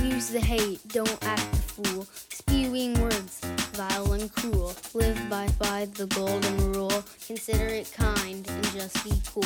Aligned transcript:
Use 0.00 0.30
the 0.30 0.40
hate, 0.40 0.80
don't 0.88 1.18
act 1.24 1.50
the 1.52 1.58
fool. 1.58 2.06
Spewing 2.30 3.00
words, 3.00 3.40
vile 3.74 4.12
and 4.12 4.32
cruel. 4.32 4.74
Live 4.94 5.18
by, 5.28 5.48
by 5.58 5.86
the 5.94 6.06
golden 6.06 6.72
rule. 6.72 7.02
Consider 7.26 7.66
it 7.66 7.92
kind 7.92 8.48
and 8.48 8.64
just 8.66 9.04
be 9.04 9.12
cool. 9.26 9.44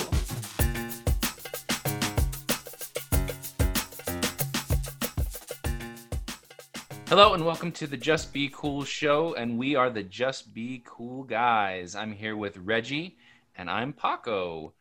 Hello 7.08 7.34
and 7.34 7.44
welcome 7.46 7.72
to 7.72 7.86
the 7.86 7.96
Just 7.96 8.32
Be 8.32 8.50
Cool 8.52 8.84
show, 8.84 9.34
and 9.34 9.56
we 9.56 9.76
are 9.76 9.90
the 9.90 10.02
Just 10.02 10.52
Be 10.52 10.82
Cool 10.84 11.22
guys. 11.22 11.94
I'm 11.94 12.12
here 12.12 12.36
with 12.36 12.56
Reggie, 12.56 13.16
and 13.56 13.70
I'm 13.70 13.92
Paco. 13.92 14.72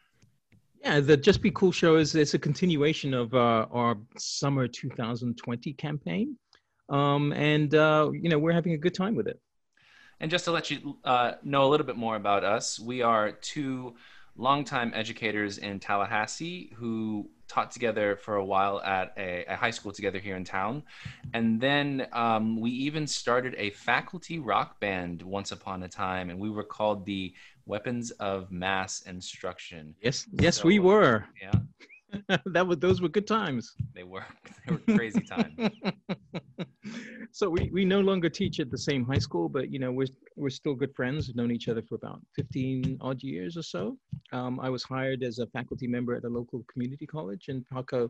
Yeah, 0.86 1.00
the 1.00 1.18
Just 1.18 1.42
Be 1.42 1.50
Cool 1.50 1.72
show 1.72 1.96
is 1.96 2.14
it's 2.14 2.36
a 2.36 2.40
continuation 2.40 3.16
of 3.16 3.34
uh, 3.34 3.66
our 3.72 3.98
summer 4.20 4.68
2020 4.68 5.74
campaign, 5.74 6.38
um, 6.90 7.34
and 7.34 7.73
uh, 7.73 8.12
you 8.14 8.30
know 8.30 8.38
we're 8.38 8.52
having 8.52 8.73
a 8.73 8.78
good 8.78 8.94
time 8.94 9.16
with 9.16 9.28
it. 9.28 9.40
And 10.20 10.30
just 10.30 10.45
to 10.45 10.52
let 10.52 10.70
you 10.70 10.98
uh, 11.04 11.34
know 11.44 11.66
a 11.66 11.70
little 11.70 11.88
bit 11.88 11.98
more 11.98 12.16
about 12.16 12.44
us, 12.44 12.80
we 12.80 13.02
are 13.02 13.32
two 13.32 13.95
longtime 14.38 14.91
educators 14.94 15.57
in 15.57 15.80
Tallahassee 15.80 16.71
who 16.75 17.30
taught 17.48 17.71
together 17.71 18.16
for 18.16 18.35
a 18.35 18.45
while 18.45 18.81
at 18.81 19.13
a, 19.17 19.45
a 19.48 19.55
high 19.55 19.71
school 19.71 19.91
together 19.91 20.20
here 20.20 20.35
in 20.35 20.44
town. 20.44 20.84
And 21.34 21.61
then 21.61 22.08
um, 22.11 22.59
we 22.59 22.71
even 22.71 23.08
started 23.08 23.55
a 23.58 23.70
faculty 23.71 24.39
rock 24.39 24.80
band 24.80 25.21
once 25.21 25.52
upon 25.52 25.84
a 25.84 25.88
time, 25.88 26.30
and 26.30 26.39
we 26.39 26.49
were 26.49 26.63
called 26.63 27.05
the 27.05 27.34
Weapons 27.66 28.11
of 28.11 28.52
Mass 28.52 29.02
Instruction. 29.02 29.95
Yes, 30.02 30.27
yes, 30.39 30.58
so, 30.58 30.67
we 30.67 30.80
were. 30.80 31.25
Yeah. 31.41 32.38
that 32.45 32.66
was 32.66 32.77
those 32.80 33.02
were 33.02 33.09
good 33.09 33.27
times. 33.27 33.73
They 33.94 34.03
were. 34.03 34.25
They 34.67 34.73
were 34.73 34.97
crazy 34.97 35.22
times. 35.22 35.53
so 37.35 37.49
we, 37.49 37.70
we 37.73 37.84
no 37.84 37.99
longer 37.99 38.30
teach 38.30 38.61
at 38.61 38.72
the 38.72 38.78
same 38.78 39.05
high 39.05 39.19
school, 39.19 39.50
but 39.50 39.69
you 39.69 39.78
know 39.78 39.91
we're 39.91 40.08
we're 40.38 40.50
still 40.50 40.73
good 40.73 40.95
friends. 40.95 41.28
We've 41.28 41.36
known 41.36 41.52
each 41.52 41.67
other 41.67 41.81
for 41.81 41.95
about 41.95 42.22
fifteen 42.33 42.97
odd 43.02 43.22
years 43.22 43.58
or 43.58 43.61
so. 43.61 43.97
Um, 44.31 44.58
I 44.61 44.69
was 44.69 44.83
hired 44.83 45.22
as 45.22 45.39
a 45.39 45.47
faculty 45.47 45.86
member 45.86 46.16
at 46.16 46.23
a 46.23 46.30
local 46.30 46.64
community 46.72 47.05
college, 47.05 47.50
and 47.50 47.66
Paco 47.67 48.09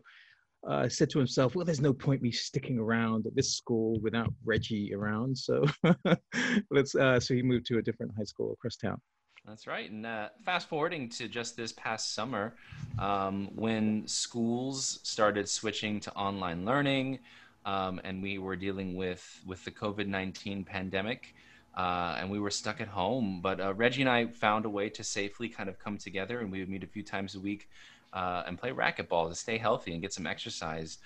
uh, 0.64 0.88
said 0.88 1.10
to 1.10 1.18
himself, 1.18 1.56
"Well, 1.56 1.64
there's 1.64 1.80
no 1.80 1.92
point 1.92 2.22
me 2.22 2.30
sticking 2.30 2.78
around 2.78 3.26
at 3.26 3.34
this 3.34 3.56
school 3.56 3.98
without 4.00 4.32
Reggie 4.44 4.94
around." 4.94 5.36
So 5.36 5.64
let's. 6.70 6.94
Uh, 6.94 7.18
so 7.18 7.34
he 7.34 7.42
moved 7.42 7.66
to 7.66 7.78
a 7.78 7.82
different 7.82 8.12
high 8.16 8.22
school 8.22 8.52
across 8.52 8.76
town. 8.76 9.00
That's 9.44 9.66
right. 9.66 9.90
And 9.90 10.06
uh, 10.06 10.28
fast 10.44 10.68
forwarding 10.68 11.08
to 11.10 11.26
just 11.26 11.56
this 11.56 11.72
past 11.72 12.14
summer, 12.14 12.54
um, 12.98 13.50
when 13.56 14.06
schools 14.06 15.00
started 15.02 15.48
switching 15.48 15.98
to 16.00 16.12
online 16.14 16.64
learning, 16.64 17.18
um, 17.66 18.00
and 18.04 18.22
we 18.22 18.38
were 18.38 18.56
dealing 18.56 18.94
with 18.94 19.42
with 19.44 19.62
the 19.64 19.70
COVID 19.70 20.06
nineteen 20.06 20.64
pandemic, 20.64 21.34
uh, 21.76 22.16
and 22.18 22.30
we 22.30 22.38
were 22.38 22.50
stuck 22.50 22.80
at 22.80 22.88
home. 22.88 23.40
But 23.42 23.60
uh, 23.60 23.74
Reggie 23.74 24.02
and 24.02 24.10
I 24.10 24.26
found 24.28 24.64
a 24.64 24.70
way 24.70 24.88
to 24.90 25.04
safely 25.04 25.48
kind 25.48 25.68
of 25.68 25.78
come 25.78 25.98
together, 25.98 26.40
and 26.40 26.50
we 26.50 26.60
would 26.60 26.70
meet 26.70 26.84
a 26.84 26.86
few 26.86 27.02
times 27.02 27.34
a 27.34 27.40
week 27.40 27.68
uh, 28.14 28.44
and 28.46 28.56
play 28.56 28.70
racquetball 28.70 29.28
to 29.28 29.34
stay 29.34 29.58
healthy 29.58 29.92
and 29.92 30.00
get 30.00 30.14
some 30.14 30.26
exercise. 30.26 30.98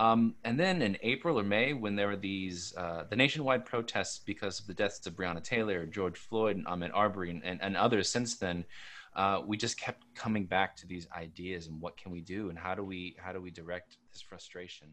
Um, 0.00 0.36
and 0.44 0.60
then 0.60 0.80
in 0.82 0.96
April 1.02 1.40
or 1.40 1.42
May, 1.42 1.72
when 1.72 1.96
there 1.96 2.06
were 2.06 2.16
these 2.16 2.74
uh, 2.76 3.04
the 3.08 3.16
nationwide 3.16 3.64
protests 3.64 4.18
because 4.18 4.60
of 4.60 4.66
the 4.66 4.74
deaths 4.74 5.06
of 5.06 5.14
Breonna 5.14 5.42
Taylor, 5.42 5.86
George 5.86 6.18
Floyd, 6.18 6.56
and 6.56 6.66
Ahmaud 6.66 6.90
Arbery, 6.94 7.30
and, 7.30 7.44
and, 7.44 7.60
and 7.62 7.76
others 7.76 8.08
since 8.08 8.36
then, 8.36 8.64
uh, 9.16 9.42
we 9.44 9.56
just 9.56 9.78
kept 9.80 10.04
coming 10.14 10.46
back 10.46 10.76
to 10.76 10.86
these 10.86 11.08
ideas 11.16 11.66
and 11.66 11.80
what 11.80 11.96
can 11.96 12.12
we 12.12 12.20
do 12.20 12.48
and 12.48 12.58
how 12.58 12.74
do 12.74 12.84
we 12.84 13.16
how 13.18 13.32
do 13.32 13.40
we 13.40 13.50
direct 13.50 13.96
this 14.12 14.20
frustration? 14.20 14.88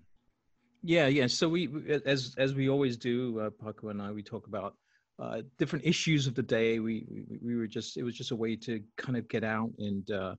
Yeah, 0.87 1.07
yeah. 1.07 1.25
So 1.25 1.49
we, 1.49 1.67
as 2.05 2.35
as 2.37 2.53
we 2.53 2.69
always 2.69 2.95
do, 2.95 3.39
uh, 3.39 3.49
Paco 3.49 3.89
and 3.89 3.99
I, 3.99 4.11
we 4.11 4.21
talk 4.21 4.45
about 4.45 4.75
uh, 5.17 5.41
different 5.57 5.83
issues 5.83 6.27
of 6.27 6.35
the 6.35 6.43
day. 6.43 6.77
We, 6.79 7.07
we 7.09 7.39
we 7.41 7.55
were 7.55 7.65
just 7.65 7.97
it 7.97 8.03
was 8.03 8.15
just 8.15 8.29
a 8.29 8.35
way 8.35 8.55
to 8.57 8.83
kind 8.95 9.17
of 9.17 9.27
get 9.27 9.43
out 9.43 9.71
and 9.79 10.09
uh, 10.11 10.35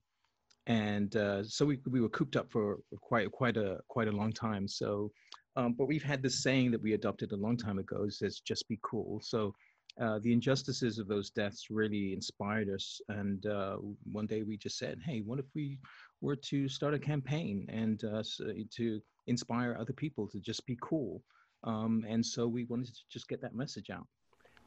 and 0.67 1.13
uh, 1.17 1.43
so 1.43 1.65
we 1.65 1.79
we 1.89 1.99
were 1.99 2.07
cooped 2.09 2.37
up 2.37 2.49
for 2.49 2.79
quite 3.01 3.29
quite 3.31 3.57
a 3.57 3.79
quite 3.89 4.07
a 4.07 4.11
long 4.13 4.31
time. 4.31 4.69
So, 4.69 5.11
um, 5.57 5.73
but 5.73 5.87
we've 5.87 6.03
had 6.03 6.23
this 6.23 6.41
saying 6.43 6.71
that 6.71 6.81
we 6.81 6.93
adopted 6.93 7.33
a 7.33 7.37
long 7.37 7.57
time 7.57 7.77
ago 7.79 8.07
says 8.09 8.39
just 8.39 8.67
be 8.69 8.79
cool. 8.83 9.19
So. 9.21 9.53
Uh, 9.99 10.19
the 10.21 10.31
injustices 10.31 10.99
of 10.99 11.07
those 11.07 11.31
deaths 11.31 11.67
really 11.71 12.13
inspired 12.13 12.69
us, 12.69 13.01
and 13.09 13.47
uh, 13.47 13.77
one 14.11 14.27
day 14.27 14.43
we 14.43 14.55
just 14.55 14.77
said, 14.77 14.99
"Hey, 15.03 15.21
what 15.25 15.39
if 15.39 15.45
we 15.55 15.79
were 16.21 16.35
to 16.35 16.67
start 16.67 16.93
a 16.93 16.99
campaign 16.99 17.65
and 17.69 18.03
uh, 18.03 18.23
to 18.71 19.01
inspire 19.27 19.77
other 19.79 19.93
people 19.93 20.27
to 20.27 20.39
just 20.39 20.65
be 20.65 20.77
cool?" 20.81 21.21
Um, 21.63 22.05
and 22.07 22.25
so 22.25 22.47
we 22.47 22.65
wanted 22.65 22.93
to 22.93 23.01
just 23.09 23.27
get 23.27 23.41
that 23.41 23.55
message 23.55 23.89
out. 23.89 24.07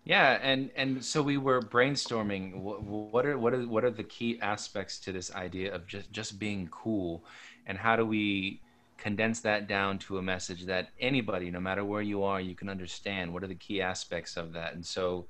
Yeah, 0.05 0.39
and 0.43 0.71
and 0.77 1.05
so 1.05 1.23
we 1.23 1.37
were 1.37 1.61
brainstorming 1.61 2.61
what, 2.61 2.83
what 2.83 3.27
are 3.27 3.39
what 3.39 3.53
are 3.53 3.67
what 3.67 3.85
are 3.85 3.91
the 3.91 4.05
key 4.05 4.41
aspects 4.41 4.99
to 5.01 5.13
this 5.13 5.35
idea 5.35 5.75
of 5.75 5.87
just 5.87 6.11
just 6.11 6.39
being 6.39 6.69
cool, 6.69 7.25
and 7.67 7.77
how 7.77 7.97
do 7.97 8.07
we 8.07 8.61
condense 8.97 9.41
that 9.41 9.67
down 9.67 9.99
to 9.99 10.19
a 10.19 10.23
message 10.23 10.67
that 10.67 10.91
anybody, 11.01 11.51
no 11.51 11.61
matter 11.61 11.85
where 11.85 12.03
you 12.03 12.23
are, 12.23 12.41
you 12.41 12.55
can 12.55 12.69
understand. 12.69 13.33
What 13.33 13.43
are 13.43 13.47
the 13.47 13.55
key 13.55 13.81
aspects 13.81 14.37
of 14.37 14.53
that? 14.53 14.75
And 14.75 14.85
so, 14.85 15.27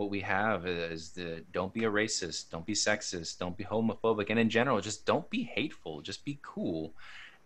what 0.00 0.08
we 0.08 0.20
have 0.20 0.66
is 0.66 1.10
the 1.10 1.44
don't 1.52 1.74
be 1.74 1.84
a 1.84 1.90
racist, 1.90 2.48
don't 2.48 2.64
be 2.64 2.72
sexist, 2.72 3.38
don't 3.38 3.54
be 3.54 3.64
homophobic, 3.64 4.30
and 4.30 4.38
in 4.38 4.48
general, 4.48 4.80
just 4.80 5.04
don't 5.04 5.28
be 5.28 5.42
hateful, 5.42 6.00
just 6.00 6.24
be 6.24 6.38
cool. 6.40 6.94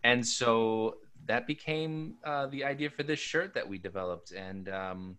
And 0.05 0.25
so 0.25 0.99
that 1.27 1.49
became 1.49 2.15
uh, 2.23 2.47
the 2.47 2.63
idea 2.63 2.91
for 2.91 3.03
this 3.03 3.19
shirt 3.19 3.55
that 3.55 3.69
we 3.69 3.79
developed, 3.79 4.31
and. 4.31 4.69
Um, 4.69 5.19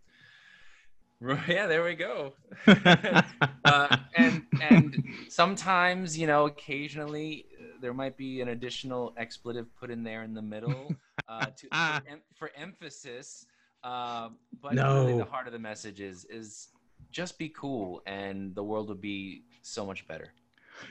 Yeah, 1.48 1.66
there 1.66 1.84
we 1.84 1.96
go. 1.96 2.34
uh, 2.68 3.98
and 4.16 4.46
and 4.62 5.04
sometimes, 5.30 6.18
you 6.18 6.28
know, 6.28 6.46
occasionally 6.46 7.46
uh, 7.58 7.64
there 7.82 7.94
might 7.94 8.16
be 8.18 8.42
an 8.42 8.50
additional 8.50 9.14
expletive 9.18 9.74
put 9.80 9.90
in 9.90 10.04
there 10.04 10.24
in 10.24 10.34
the 10.34 10.42
middle 10.42 10.94
uh, 11.30 11.46
to, 11.46 11.68
for, 11.72 12.12
em- 12.12 12.22
for, 12.36 12.52
emphasis. 12.56 13.48
Uh, 13.82 14.30
but 14.62 14.74
no. 14.74 15.06
really, 15.06 15.18
the 15.18 15.26
heart 15.26 15.48
of 15.48 15.54
the 15.54 15.60
message 15.72 16.02
is 16.02 16.26
is 16.26 16.68
just 17.16 17.40
be 17.40 17.48
cool, 17.50 18.02
and 18.06 18.54
the 18.56 18.64
world 18.64 18.90
will 18.90 18.96
be 18.96 19.44
so 19.62 19.86
much 19.86 20.06
better. 20.06 20.34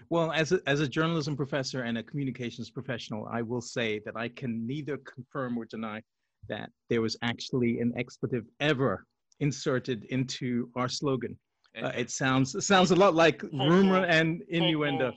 Well, 0.09 0.33
as 0.33 0.53
a, 0.53 0.61
as 0.67 0.81
a 0.81 0.89
journalism 0.89 1.37
professor 1.37 1.83
and 1.83 1.99
a 1.99 2.03
communications 2.03 2.71
professional, 2.71 3.29
I 3.31 3.43
will 3.43 3.61
say 3.61 4.01
that 4.07 4.17
I 4.17 4.29
can 4.31 4.67
neither 4.67 4.97
confirm 4.97 5.59
or 5.59 5.67
deny 5.67 6.01
that 6.49 6.71
there 6.89 7.03
was 7.03 7.19
actually 7.21 7.81
an 7.81 7.93
expletive 7.99 8.47
ever 8.61 9.05
inserted 9.41 10.05
into 10.05 10.71
our 10.77 10.89
slogan. 10.89 11.37
Uh, 11.83 11.89
it 11.89 12.11
sounds 12.11 12.55
it 12.55 12.63
sounds 12.63 12.93
a 12.93 12.97
lot 12.97 13.15
like 13.15 13.43
rumor 13.53 14.05
and 14.05 14.43
innuendo. 14.49 15.13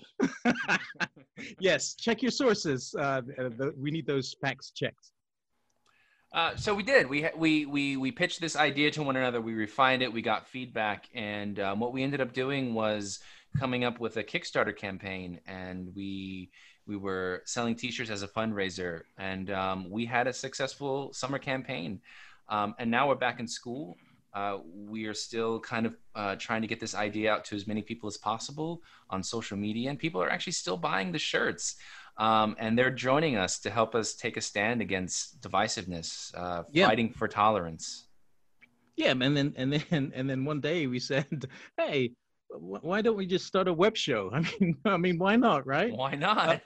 yes, 1.59 1.93
check 1.93 2.21
your 2.21 2.31
sources. 2.31 2.93
Uh, 2.99 3.21
we 3.77 3.91
need 3.91 4.07
those 4.07 4.35
facts 4.41 4.71
checked. 4.75 5.11
Uh, 6.37 6.55
so 6.55 6.75
we 6.75 6.83
did. 6.83 7.09
We 7.09 7.27
we 7.35 7.65
we 7.65 7.97
we 7.97 8.11
pitched 8.11 8.39
this 8.39 8.55
idea 8.55 8.91
to 8.91 9.01
one 9.01 9.15
another. 9.15 9.41
We 9.41 9.55
refined 9.55 10.03
it. 10.03 10.13
We 10.13 10.21
got 10.21 10.47
feedback, 10.47 11.09
and 11.15 11.59
um, 11.59 11.79
what 11.79 11.93
we 11.93 12.03
ended 12.03 12.21
up 12.21 12.31
doing 12.31 12.75
was 12.75 13.21
coming 13.57 13.83
up 13.83 13.99
with 13.99 14.17
a 14.17 14.23
Kickstarter 14.23 14.77
campaign, 14.77 15.39
and 15.47 15.95
we 15.95 16.51
we 16.85 16.95
were 16.95 17.41
selling 17.45 17.73
T-shirts 17.73 18.11
as 18.11 18.21
a 18.21 18.27
fundraiser, 18.27 19.01
and 19.17 19.49
um, 19.49 19.89
we 19.89 20.05
had 20.05 20.27
a 20.27 20.33
successful 20.33 21.11
summer 21.11 21.39
campaign. 21.39 22.01
Um, 22.49 22.75
and 22.77 22.91
now 22.91 23.07
we're 23.09 23.15
back 23.15 23.39
in 23.39 23.47
school 23.47 23.97
uh, 24.37 24.59
we 24.87 25.05
are 25.05 25.15
still 25.15 25.59
kind 25.59 25.87
of 25.87 25.95
uh, 26.13 26.35
trying 26.35 26.61
to 26.61 26.67
get 26.67 26.79
this 26.79 26.93
idea 26.93 27.31
out 27.31 27.43
to 27.43 27.55
as 27.55 27.65
many 27.65 27.81
people 27.81 28.07
as 28.07 28.17
possible 28.17 28.83
on 29.09 29.23
social 29.23 29.57
media, 29.57 29.89
and 29.89 29.97
people 29.97 30.21
are 30.21 30.29
actually 30.29 30.53
still 30.53 30.77
buying 30.77 31.11
the 31.11 31.17
shirts. 31.17 31.77
Um, 32.17 32.55
and 32.57 32.77
they're 32.77 32.91
joining 32.91 33.37
us 33.37 33.59
to 33.59 33.69
help 33.69 33.93
us 33.93 34.15
take 34.15 34.37
a 34.37 34.41
stand 34.41 34.81
against 34.81 35.39
divisiveness, 35.41 36.35
uh, 36.35 36.63
yeah. 36.71 36.87
fighting 36.87 37.11
for 37.11 37.27
tolerance. 37.27 38.07
Yeah, 38.95 39.11
and 39.11 39.37
then 39.37 39.53
and 39.55 39.73
then 39.73 40.11
and 40.15 40.29
then 40.29 40.43
one 40.43 40.59
day 40.59 40.87
we 40.87 40.99
said, 40.99 41.45
"Hey, 41.77 42.13
why 42.49 43.01
don't 43.01 43.17
we 43.17 43.25
just 43.25 43.45
start 43.45 43.67
a 43.67 43.73
web 43.73 43.95
show? 43.95 44.29
I 44.33 44.39
mean, 44.39 44.77
I 44.85 44.97
mean, 44.97 45.17
why 45.17 45.35
not, 45.35 45.65
right? 45.65 45.93
Why 45.93 46.15
not? 46.15 46.61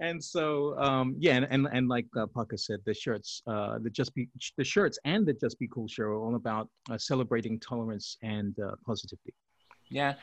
and 0.00 0.22
so, 0.22 0.78
um, 0.78 1.16
yeah, 1.18 1.36
and, 1.36 1.46
and, 1.50 1.68
and 1.72 1.88
like 1.88 2.06
uh, 2.16 2.26
Paco 2.26 2.56
said, 2.56 2.80
the 2.84 2.94
shirts, 2.94 3.42
uh, 3.46 3.78
the 3.80 3.90
just 3.90 4.14
be 4.14 4.28
the 4.56 4.64
shirts 4.64 4.98
and 5.04 5.26
the 5.26 5.32
Just 5.34 5.58
Be 5.58 5.68
Cool 5.68 5.88
show 5.88 6.04
are 6.04 6.14
all 6.14 6.36
about 6.36 6.68
uh, 6.90 6.98
celebrating 6.98 7.58
tolerance 7.60 8.16
and 8.22 8.58
uh, 8.58 8.72
positivity. 8.84 9.34
Yeah, 9.90 10.14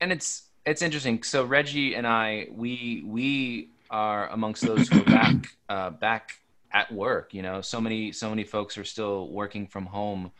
and 0.00 0.10
it's 0.10 0.50
it's 0.66 0.82
interesting. 0.82 1.22
So 1.22 1.44
Reggie 1.44 1.94
and 1.94 2.06
I, 2.06 2.48
we 2.50 3.02
we 3.06 3.68
are 3.90 4.28
amongst 4.28 4.62
those 4.62 4.88
who 4.88 5.00
are 5.00 5.04
back 5.04 5.34
uh, 5.68 5.90
back 5.90 6.40
at 6.72 6.92
work. 6.92 7.34
You 7.34 7.42
know, 7.42 7.60
so 7.60 7.80
many 7.80 8.12
so 8.12 8.30
many 8.30 8.44
folks 8.44 8.78
are 8.78 8.84
still 8.84 9.28
working 9.28 9.66
from 9.66 9.86
home 9.86 10.32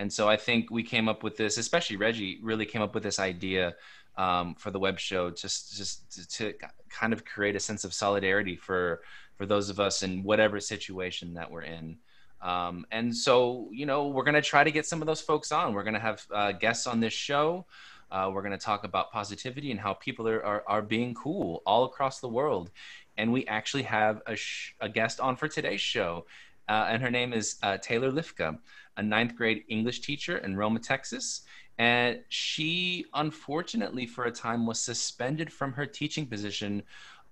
and 0.00 0.10
so 0.10 0.30
I 0.30 0.38
think 0.38 0.70
we 0.70 0.82
came 0.82 1.10
up 1.10 1.22
with 1.22 1.36
this, 1.36 1.58
especially 1.58 1.96
Reggie 1.96 2.38
really 2.42 2.64
came 2.64 2.80
up 2.80 2.94
with 2.94 3.02
this 3.02 3.18
idea 3.18 3.74
um, 4.16 4.54
for 4.54 4.70
the 4.70 4.78
web 4.78 4.98
show, 4.98 5.30
just 5.30 5.76
just 5.76 6.10
to, 6.12 6.52
to, 6.52 6.58
kind 6.88 7.12
of 7.12 7.26
create 7.26 7.54
a 7.54 7.60
sense 7.60 7.84
of 7.84 7.92
solidarity 7.92 8.56
for 8.56 9.02
for 9.36 9.44
those 9.44 9.68
of 9.68 9.78
us 9.78 10.02
in 10.02 10.22
whatever 10.22 10.58
situation 10.58 11.34
that 11.34 11.50
we're 11.50 11.62
in. 11.62 11.98
Um, 12.40 12.86
and 12.90 13.14
so, 13.14 13.68
you 13.72 13.84
know, 13.84 14.08
we're 14.08 14.24
going 14.24 14.42
to 14.42 14.42
try 14.42 14.64
to 14.64 14.70
get 14.70 14.86
some 14.86 15.02
of 15.02 15.06
those 15.06 15.20
folks 15.20 15.52
on. 15.52 15.74
We're 15.74 15.82
going 15.82 15.94
to 15.94 16.00
have 16.00 16.26
uh, 16.34 16.52
guests 16.52 16.86
on 16.86 17.00
this 17.00 17.12
show. 17.12 17.66
Uh, 18.10 18.30
we're 18.32 18.42
going 18.42 18.52
to 18.52 18.58
talk 18.58 18.84
about 18.84 19.12
positivity 19.12 19.70
and 19.70 19.80
how 19.80 19.94
people 19.94 20.26
are, 20.28 20.44
are, 20.44 20.64
are, 20.66 20.82
being 20.82 21.14
cool 21.14 21.62
all 21.64 21.84
across 21.84 22.20
the 22.20 22.28
world. 22.28 22.70
And 23.16 23.32
we 23.32 23.46
actually 23.46 23.84
have 23.84 24.20
a, 24.26 24.36
sh- 24.36 24.74
a 24.80 24.88
guest 24.88 25.20
on 25.20 25.36
for 25.36 25.48
today's 25.48 25.80
show. 25.80 26.26
Uh, 26.68 26.86
and 26.88 27.02
her 27.02 27.10
name 27.10 27.32
is 27.32 27.56
uh, 27.62 27.78
Taylor 27.78 28.10
Lifka, 28.10 28.58
a 28.96 29.02
ninth 29.02 29.36
grade 29.36 29.64
English 29.68 30.00
teacher 30.00 30.38
in 30.38 30.56
Roma, 30.56 30.80
Texas. 30.80 31.42
And 31.78 32.20
she, 32.28 33.06
unfortunately, 33.14 34.06
for 34.06 34.24
a 34.24 34.30
time 34.30 34.66
was 34.66 34.80
suspended 34.80 35.52
from 35.52 35.72
her 35.72 35.86
teaching 35.86 36.26
position 36.26 36.82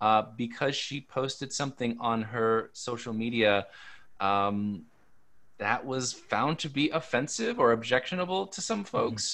uh, 0.01 0.23
because 0.37 0.75
she 0.75 1.01
posted 1.01 1.53
something 1.53 1.97
on 2.01 2.23
her 2.23 2.71
social 2.73 3.13
media 3.13 3.67
um, 4.21 4.85
that 5.59 5.85
was 5.85 6.13
found 6.13 6.59
to 6.61 6.71
be 6.71 6.89
offensive 6.91 7.59
or 7.59 7.73
objectionable 7.73 8.47
to 8.47 8.61
some 8.61 8.85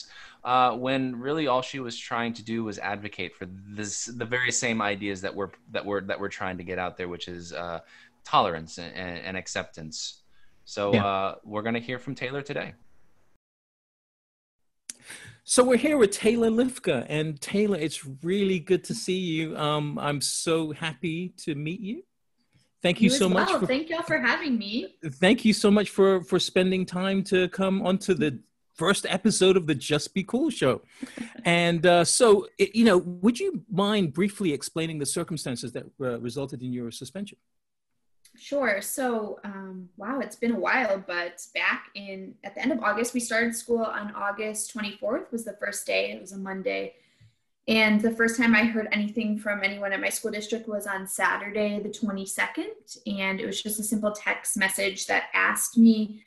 mm-hmm. 0.04 0.10
Folks. 0.44 0.74
Uh, 0.74 0.76
when 0.76 1.18
really 1.18 1.46
all 1.46 1.62
she 1.62 1.80
was 1.80 1.98
trying 1.98 2.32
to 2.34 2.42
do 2.42 2.64
was 2.64 2.78
advocate 2.78 3.34
for 3.34 3.46
this, 3.68 4.06
the 4.06 4.24
very 4.24 4.52
same 4.52 4.82
ideas 4.82 5.20
that 5.22 5.34
we're 5.34 5.50
that 5.72 5.84
we're 5.84 6.02
that 6.02 6.18
we're 6.20 6.28
trying 6.28 6.58
to 6.58 6.64
get 6.64 6.78
out 6.78 6.96
there, 6.96 7.08
which 7.08 7.28
is 7.28 7.52
uh, 7.52 7.80
tolerance 8.24 8.78
and, 8.78 8.94
and, 8.96 9.36
acceptance. 9.36 10.22
So 10.64 10.94
yeah. 10.94 11.06
uh, 11.06 11.34
we're 11.44 11.62
going 11.62 11.74
to 11.74 11.80
hear 11.80 11.98
from 11.98 12.14
Taylor 12.14 12.42
today. 12.42 12.74
So 15.46 15.62
we're 15.62 15.76
here 15.76 15.98
with 15.98 16.10
Taylor 16.10 16.48
Lifka, 16.48 17.04
and 17.06 17.38
Taylor, 17.38 17.76
it's 17.76 18.06
really 18.22 18.58
good 18.58 18.82
to 18.84 18.94
see 18.94 19.18
you. 19.18 19.54
Um, 19.58 19.98
I'm 19.98 20.22
so 20.22 20.72
happy 20.72 21.34
to 21.44 21.54
meet 21.54 21.80
you. 21.80 22.02
Thank 22.80 23.02
you, 23.02 23.10
you 23.10 23.16
so 23.16 23.28
much. 23.28 23.50
For, 23.50 23.66
thank 23.66 23.90
y'all 23.90 24.02
for 24.02 24.18
having 24.18 24.58
me. 24.58 24.94
Thank 25.04 25.44
you 25.44 25.52
so 25.52 25.70
much 25.70 25.90
for 25.90 26.22
for 26.22 26.38
spending 26.38 26.86
time 26.86 27.22
to 27.24 27.48
come 27.48 27.82
onto 27.82 28.14
the 28.14 28.40
first 28.74 29.06
episode 29.08 29.56
of 29.56 29.66
the 29.66 29.74
Just 29.74 30.14
Be 30.14 30.24
Cool 30.24 30.50
show. 30.50 30.82
and 31.44 31.84
uh, 31.86 32.04
so, 32.04 32.46
it, 32.58 32.74
you 32.74 32.84
know, 32.84 32.98
would 32.98 33.38
you 33.38 33.62
mind 33.70 34.12
briefly 34.12 34.52
explaining 34.52 34.98
the 34.98 35.06
circumstances 35.06 35.72
that 35.72 35.84
uh, 36.00 36.20
resulted 36.20 36.62
in 36.62 36.72
your 36.72 36.90
suspension? 36.90 37.38
Sure. 38.36 38.80
So, 38.82 39.38
um, 39.44 39.88
wow, 39.96 40.18
it's 40.18 40.36
been 40.36 40.52
a 40.52 40.58
while, 40.58 41.02
but 41.06 41.40
back 41.54 41.86
in 41.94 42.34
at 42.42 42.54
the 42.54 42.62
end 42.62 42.72
of 42.72 42.82
August, 42.82 43.14
we 43.14 43.20
started 43.20 43.54
school 43.54 43.84
on 43.84 44.12
August 44.14 44.74
24th 44.74 45.30
was 45.30 45.44
the 45.44 45.56
first 45.60 45.86
day. 45.86 46.10
It 46.10 46.20
was 46.20 46.32
a 46.32 46.38
Monday. 46.38 46.94
And 47.66 48.00
the 48.00 48.10
first 48.10 48.36
time 48.36 48.54
I 48.54 48.64
heard 48.64 48.88
anything 48.92 49.38
from 49.38 49.62
anyone 49.62 49.92
at 49.92 50.00
my 50.00 50.10
school 50.10 50.30
district 50.30 50.68
was 50.68 50.86
on 50.86 51.06
Saturday, 51.06 51.78
the 51.80 51.88
22nd. 51.88 52.98
And 53.06 53.40
it 53.40 53.46
was 53.46 53.62
just 53.62 53.80
a 53.80 53.84
simple 53.84 54.12
text 54.12 54.56
message 54.56 55.06
that 55.06 55.24
asked 55.32 55.78
me 55.78 56.24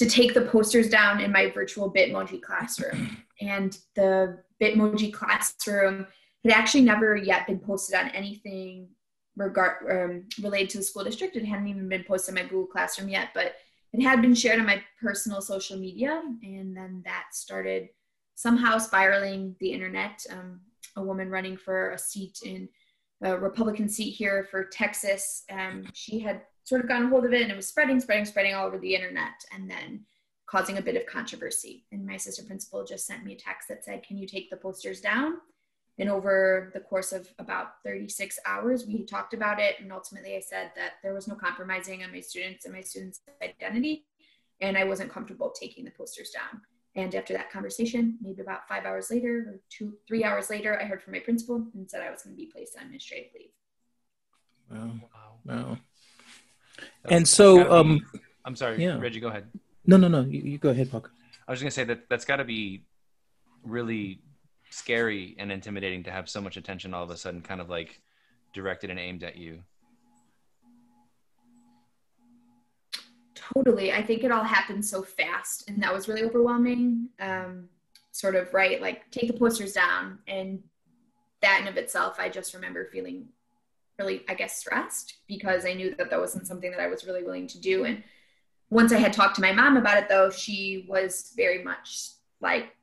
to 0.00 0.08
take 0.08 0.32
the 0.32 0.40
posters 0.40 0.88
down 0.88 1.20
in 1.20 1.30
my 1.30 1.50
virtual 1.50 1.92
Bitmoji 1.92 2.42
classroom. 2.42 3.16
And 3.42 3.78
the 3.94 4.42
Bitmoji 4.60 5.14
classroom 5.14 6.06
had 6.44 6.52
actually 6.52 6.82
never 6.82 7.16
yet 7.16 7.46
been 7.46 7.58
posted 7.58 7.98
on 7.98 8.10
anything 8.10 8.88
regard 9.34 9.76
um, 9.90 10.24
related 10.42 10.68
to 10.70 10.78
the 10.78 10.84
school 10.84 11.04
district. 11.04 11.36
It 11.36 11.46
hadn't 11.46 11.68
even 11.68 11.88
been 11.88 12.04
posted 12.04 12.36
in 12.36 12.42
my 12.42 12.50
Google 12.50 12.66
Classroom 12.66 13.08
yet, 13.08 13.28
but 13.32 13.54
it 13.94 14.02
had 14.02 14.20
been 14.20 14.34
shared 14.34 14.60
on 14.60 14.66
my 14.66 14.82
personal 15.00 15.40
social 15.40 15.78
media, 15.78 16.20
and 16.42 16.76
then 16.76 17.00
that 17.06 17.28
started 17.32 17.88
somehow 18.34 18.76
spiraling 18.76 19.56
the 19.58 19.72
internet. 19.72 20.22
Um, 20.30 20.60
a 20.96 21.02
woman 21.02 21.30
running 21.30 21.56
for 21.56 21.92
a 21.92 21.98
seat 21.98 22.40
in 22.44 22.68
a 23.22 23.38
Republican 23.38 23.88
seat 23.88 24.10
here 24.10 24.46
for 24.50 24.64
Texas, 24.64 25.44
um, 25.50 25.86
she 25.94 26.18
had 26.18 26.42
sort 26.70 26.80
of 26.80 26.88
gotten 26.88 27.08
hold 27.08 27.26
of 27.26 27.32
it, 27.32 27.42
and 27.42 27.50
it 27.50 27.56
was 27.56 27.66
spreading, 27.66 28.00
spreading, 28.00 28.24
spreading 28.24 28.54
all 28.54 28.66
over 28.66 28.78
the 28.78 28.94
internet, 28.94 29.44
and 29.52 29.68
then 29.68 30.06
causing 30.46 30.78
a 30.78 30.82
bit 30.82 30.96
of 30.96 31.04
controversy. 31.06 31.84
And 31.92 32.06
my 32.06 32.14
assistant 32.14 32.46
principal 32.46 32.84
just 32.84 33.06
sent 33.06 33.24
me 33.24 33.34
a 33.34 33.36
text 33.36 33.68
that 33.68 33.84
said, 33.84 34.04
"Can 34.04 34.16
you 34.16 34.26
take 34.26 34.50
the 34.50 34.56
posters 34.56 35.00
down?" 35.00 35.40
And 35.98 36.08
over 36.08 36.70
the 36.72 36.80
course 36.80 37.12
of 37.12 37.28
about 37.38 37.82
36 37.84 38.38
hours, 38.46 38.86
we 38.86 39.04
talked 39.04 39.34
about 39.34 39.60
it. 39.60 39.80
And 39.80 39.92
ultimately, 39.92 40.36
I 40.36 40.40
said 40.40 40.70
that 40.76 40.94
there 41.02 41.12
was 41.12 41.28
no 41.28 41.34
compromising 41.34 42.02
on 42.02 42.12
my 42.12 42.20
students 42.20 42.64
and 42.64 42.72
my 42.72 42.80
students' 42.80 43.20
identity. 43.42 44.06
And 44.60 44.78
I 44.78 44.84
wasn't 44.84 45.12
comfortable 45.12 45.50
taking 45.50 45.84
the 45.84 45.90
posters 45.90 46.30
down. 46.30 46.62
And 46.94 47.14
after 47.14 47.34
that 47.34 47.50
conversation, 47.50 48.16
maybe 48.22 48.40
about 48.40 48.66
five 48.66 48.84
hours 48.84 49.10
later 49.10 49.34
or 49.48 49.60
two, 49.68 49.98
three 50.08 50.24
hours 50.24 50.48
later, 50.48 50.80
I 50.80 50.84
heard 50.84 51.02
from 51.02 51.12
my 51.12 51.20
principal 51.20 51.66
and 51.74 51.90
said 51.90 52.02
I 52.02 52.10
was 52.10 52.22
going 52.22 52.34
to 52.34 52.42
be 52.42 52.50
placed 52.50 52.76
on 52.76 52.84
administrative 52.84 53.32
leave. 53.34 53.50
Wow. 54.70 55.00
Wow. 55.44 55.78
And 57.08 57.26
so, 57.26 57.70
um, 57.72 58.04
I'm 58.44 58.56
sorry, 58.56 58.82
yeah. 58.82 58.98
Reggie, 58.98 59.20
go 59.20 59.28
ahead. 59.28 59.46
No, 59.86 59.96
no, 59.96 60.08
no. 60.08 60.22
You, 60.22 60.40
you 60.42 60.58
go 60.58 60.70
ahead, 60.70 60.90
Paco. 60.90 61.10
I 61.48 61.50
was 61.50 61.60
going 61.60 61.70
to 61.70 61.74
say 61.74 61.84
that 61.84 62.08
that's 62.08 62.24
got 62.24 62.36
to 62.36 62.44
be 62.44 62.84
really 63.64 64.20
scary 64.70 65.34
and 65.38 65.50
intimidating 65.50 66.04
to 66.04 66.10
have 66.10 66.28
so 66.28 66.40
much 66.40 66.56
attention 66.56 66.94
all 66.94 67.02
of 67.02 67.10
a 67.10 67.16
sudden 67.16 67.40
kind 67.42 67.60
of 67.60 67.68
like 67.68 68.00
directed 68.54 68.90
and 68.90 68.98
aimed 68.98 69.24
at 69.24 69.36
you 69.36 69.62
totally 73.34 73.92
i 73.92 74.02
think 74.02 74.22
it 74.22 74.30
all 74.30 74.44
happened 74.44 74.84
so 74.84 75.02
fast 75.02 75.68
and 75.68 75.82
that 75.82 75.92
was 75.92 76.08
really 76.08 76.22
overwhelming 76.22 77.08
um, 77.18 77.68
sort 78.12 78.34
of 78.36 78.52
right 78.54 78.80
like 78.80 79.10
take 79.10 79.26
the 79.26 79.38
posters 79.38 79.72
down 79.72 80.18
and 80.28 80.62
that 81.42 81.60
in 81.60 81.68
of 81.68 81.76
itself 81.76 82.16
i 82.18 82.28
just 82.28 82.54
remember 82.54 82.86
feeling 82.92 83.26
really 84.00 84.22
i 84.28 84.34
guess 84.34 84.58
stressed 84.58 85.18
because 85.28 85.64
i 85.64 85.72
knew 85.72 85.94
that 85.94 86.10
that 86.10 86.18
wasn't 86.18 86.46
something 86.46 86.70
that 86.70 86.80
i 86.80 86.88
was 86.88 87.06
really 87.06 87.22
willing 87.22 87.46
to 87.46 87.60
do 87.60 87.84
and 87.84 88.02
once 88.70 88.92
i 88.92 88.98
had 88.98 89.12
talked 89.12 89.36
to 89.36 89.42
my 89.42 89.52
mom 89.52 89.76
about 89.76 89.98
it 89.98 90.08
though 90.08 90.30
she 90.30 90.86
was 90.88 91.32
very 91.36 91.62
much 91.62 92.10
like 92.40 92.74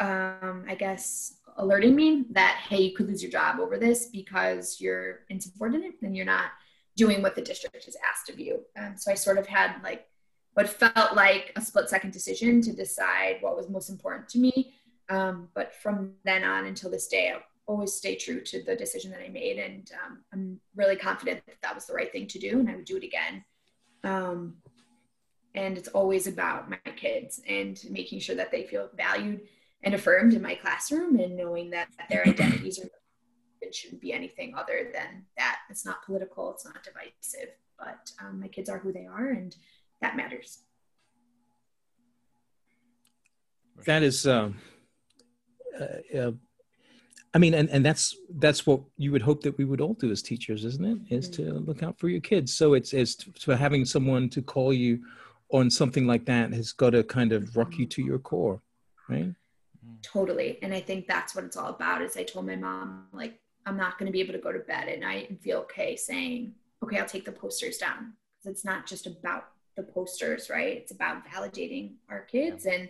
um, 0.00 0.64
I 0.68 0.74
guess, 0.74 1.36
alerting 1.56 1.94
me 1.94 2.24
that, 2.30 2.64
hey, 2.68 2.82
you 2.82 2.94
could 2.94 3.08
lose 3.08 3.22
your 3.22 3.30
job 3.30 3.60
over 3.60 3.78
this 3.78 4.06
because 4.06 4.80
you're 4.80 5.20
insubordinate 5.28 5.94
and 6.02 6.16
you're 6.16 6.26
not 6.26 6.46
doing 6.96 7.22
what 7.22 7.34
the 7.34 7.42
district 7.42 7.84
has 7.84 7.96
asked 8.08 8.28
of 8.28 8.38
you. 8.38 8.60
Um, 8.76 8.96
so 8.96 9.10
I 9.10 9.14
sort 9.14 9.38
of 9.38 9.46
had 9.46 9.76
like 9.82 10.06
what 10.54 10.68
felt 10.68 11.14
like 11.14 11.52
a 11.56 11.60
split 11.60 11.88
second 11.88 12.12
decision 12.12 12.60
to 12.62 12.72
decide 12.72 13.38
what 13.40 13.56
was 13.56 13.68
most 13.68 13.88
important 13.88 14.28
to 14.30 14.38
me. 14.38 14.74
Um, 15.08 15.48
but 15.54 15.74
from 15.74 16.12
then 16.24 16.44
on 16.44 16.66
until 16.66 16.90
this 16.90 17.08
day, 17.08 17.34
always 17.66 17.94
stay 17.94 18.16
true 18.16 18.40
to 18.42 18.62
the 18.62 18.76
decision 18.76 19.10
that 19.10 19.20
I 19.20 19.28
made. 19.28 19.58
And 19.58 19.90
um, 20.04 20.24
I'm 20.32 20.60
really 20.74 20.96
confident 20.96 21.42
that 21.46 21.56
that 21.62 21.74
was 21.74 21.86
the 21.86 21.94
right 21.94 22.12
thing 22.12 22.26
to 22.28 22.38
do 22.38 22.60
and 22.60 22.68
I 22.68 22.76
would 22.76 22.84
do 22.84 22.96
it 22.96 23.04
again. 23.04 23.44
Um, 24.02 24.56
and 25.54 25.78
it's 25.78 25.88
always 25.88 26.26
about 26.26 26.68
my 26.68 26.78
kids 26.96 27.40
and 27.48 27.80
making 27.88 28.20
sure 28.20 28.36
that 28.36 28.50
they 28.50 28.64
feel 28.64 28.90
valued 28.96 29.42
and 29.82 29.94
affirmed 29.94 30.34
in 30.34 30.42
my 30.42 30.54
classroom 30.54 31.18
and 31.18 31.36
knowing 31.36 31.70
that 31.70 31.88
their 32.10 32.22
identities 32.26 32.78
are 32.78 32.88
it 33.60 33.74
shouldn't 33.74 34.00
be 34.00 34.12
anything 34.12 34.54
other 34.54 34.90
than 34.92 35.24
that 35.38 35.60
it's 35.70 35.86
not 35.86 36.04
political 36.04 36.52
it's 36.52 36.66
not 36.66 36.82
divisive 36.82 37.54
but 37.78 38.10
um, 38.20 38.40
my 38.40 38.48
kids 38.48 38.68
are 38.68 38.78
who 38.78 38.92
they 38.92 39.06
are 39.06 39.30
and 39.30 39.56
that 40.02 40.16
matters 40.16 40.64
that 43.86 44.02
is 44.02 44.26
um, 44.26 44.56
uh, 45.80 46.18
uh, 46.18 46.32
i 47.34 47.38
mean 47.38 47.54
and, 47.54 47.68
and 47.70 47.84
that's 47.84 48.16
that's 48.38 48.66
what 48.66 48.80
you 48.96 49.12
would 49.12 49.22
hope 49.22 49.42
that 49.42 49.56
we 49.58 49.64
would 49.64 49.80
all 49.80 49.94
do 49.94 50.10
as 50.10 50.22
teachers 50.22 50.64
isn't 50.64 50.84
it? 50.84 51.14
Is 51.14 51.28
mm-hmm. 51.28 51.50
to 51.50 51.58
look 51.60 51.82
out 51.82 51.98
for 51.98 52.08
your 52.08 52.20
kids. 52.20 52.54
So 52.54 52.74
it's 52.74 52.92
it's 52.92 53.24
for 53.38 53.56
having 53.56 53.84
someone 53.84 54.28
to 54.30 54.42
call 54.42 54.72
you 54.72 55.00
on 55.50 55.70
something 55.70 56.06
like 56.06 56.24
that 56.26 56.52
has 56.52 56.72
got 56.72 56.90
to 56.90 57.02
kind 57.04 57.32
of 57.32 57.56
rock 57.56 57.76
you 57.78 57.86
to 57.86 58.02
your 58.02 58.18
core 58.18 58.60
right? 59.08 59.34
Totally. 60.02 60.58
And 60.62 60.72
i 60.74 60.80
think 60.80 61.06
that's 61.06 61.34
what 61.34 61.44
it's 61.44 61.56
all 61.56 61.68
about 61.68 62.02
is 62.02 62.16
i 62.16 62.24
told 62.24 62.46
my 62.46 62.56
mom 62.56 63.06
like 63.12 63.38
i'm 63.66 63.76
not 63.76 63.98
going 63.98 64.06
to 64.06 64.12
be 64.12 64.20
able 64.20 64.32
to 64.32 64.38
go 64.38 64.52
to 64.52 64.60
bed 64.60 64.88
at 64.88 65.00
night 65.00 65.30
and 65.30 65.40
feel 65.40 65.58
okay 65.58 65.96
saying 65.96 66.54
okay 66.82 66.98
i'll 66.98 67.06
take 67.06 67.24
the 67.24 67.32
posters 67.32 67.78
down 67.78 68.14
because 68.36 68.52
it's 68.52 68.64
not 68.64 68.86
just 68.86 69.06
about 69.06 69.48
the 69.76 69.82
posters 69.82 70.50
right? 70.50 70.76
It's 70.76 70.92
about 70.92 71.26
validating 71.26 71.94
our 72.08 72.20
kids 72.20 72.66
and 72.66 72.88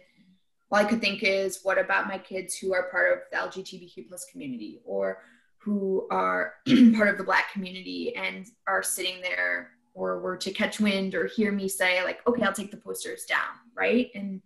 all 0.74 0.80
i 0.80 0.84
could 0.84 1.00
think 1.00 1.22
is 1.22 1.60
what 1.62 1.78
about 1.78 2.08
my 2.08 2.18
kids 2.18 2.56
who 2.56 2.74
are 2.74 2.90
part 2.90 3.12
of 3.12 3.18
the 3.30 3.60
lgbtq 3.60 4.08
plus 4.08 4.26
community 4.30 4.80
or 4.84 5.22
who 5.58 6.06
are 6.10 6.54
part 6.96 7.08
of 7.08 7.16
the 7.16 7.24
black 7.24 7.52
community 7.52 8.14
and 8.16 8.46
are 8.66 8.82
sitting 8.82 9.20
there 9.22 9.70
or 9.94 10.20
were 10.20 10.36
to 10.36 10.52
catch 10.52 10.80
wind 10.80 11.14
or 11.14 11.26
hear 11.26 11.52
me 11.52 11.68
say 11.68 12.02
like 12.02 12.20
okay 12.26 12.42
i'll 12.42 12.52
take 12.52 12.70
the 12.70 12.76
posters 12.76 13.24
down 13.24 13.54
right 13.76 14.10
and 14.14 14.42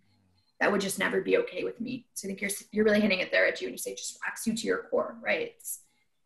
that 0.59 0.71
would 0.71 0.81
just 0.81 0.99
never 0.99 1.21
be 1.21 1.37
okay 1.37 1.63
with 1.63 1.79
me. 1.79 2.05
So 2.13 2.27
I 2.27 2.29
think 2.29 2.41
you're 2.41 2.51
you're 2.71 2.85
really 2.85 2.99
hitting 2.99 3.19
it 3.19 3.31
there 3.31 3.47
at 3.47 3.61
you 3.61 3.67
and 3.67 3.73
you 3.73 3.77
say 3.77 3.95
just 3.95 4.19
wax 4.25 4.45
you 4.45 4.55
to 4.55 4.67
your 4.67 4.83
core, 4.89 5.15
right? 5.21 5.53
It's 5.57 5.81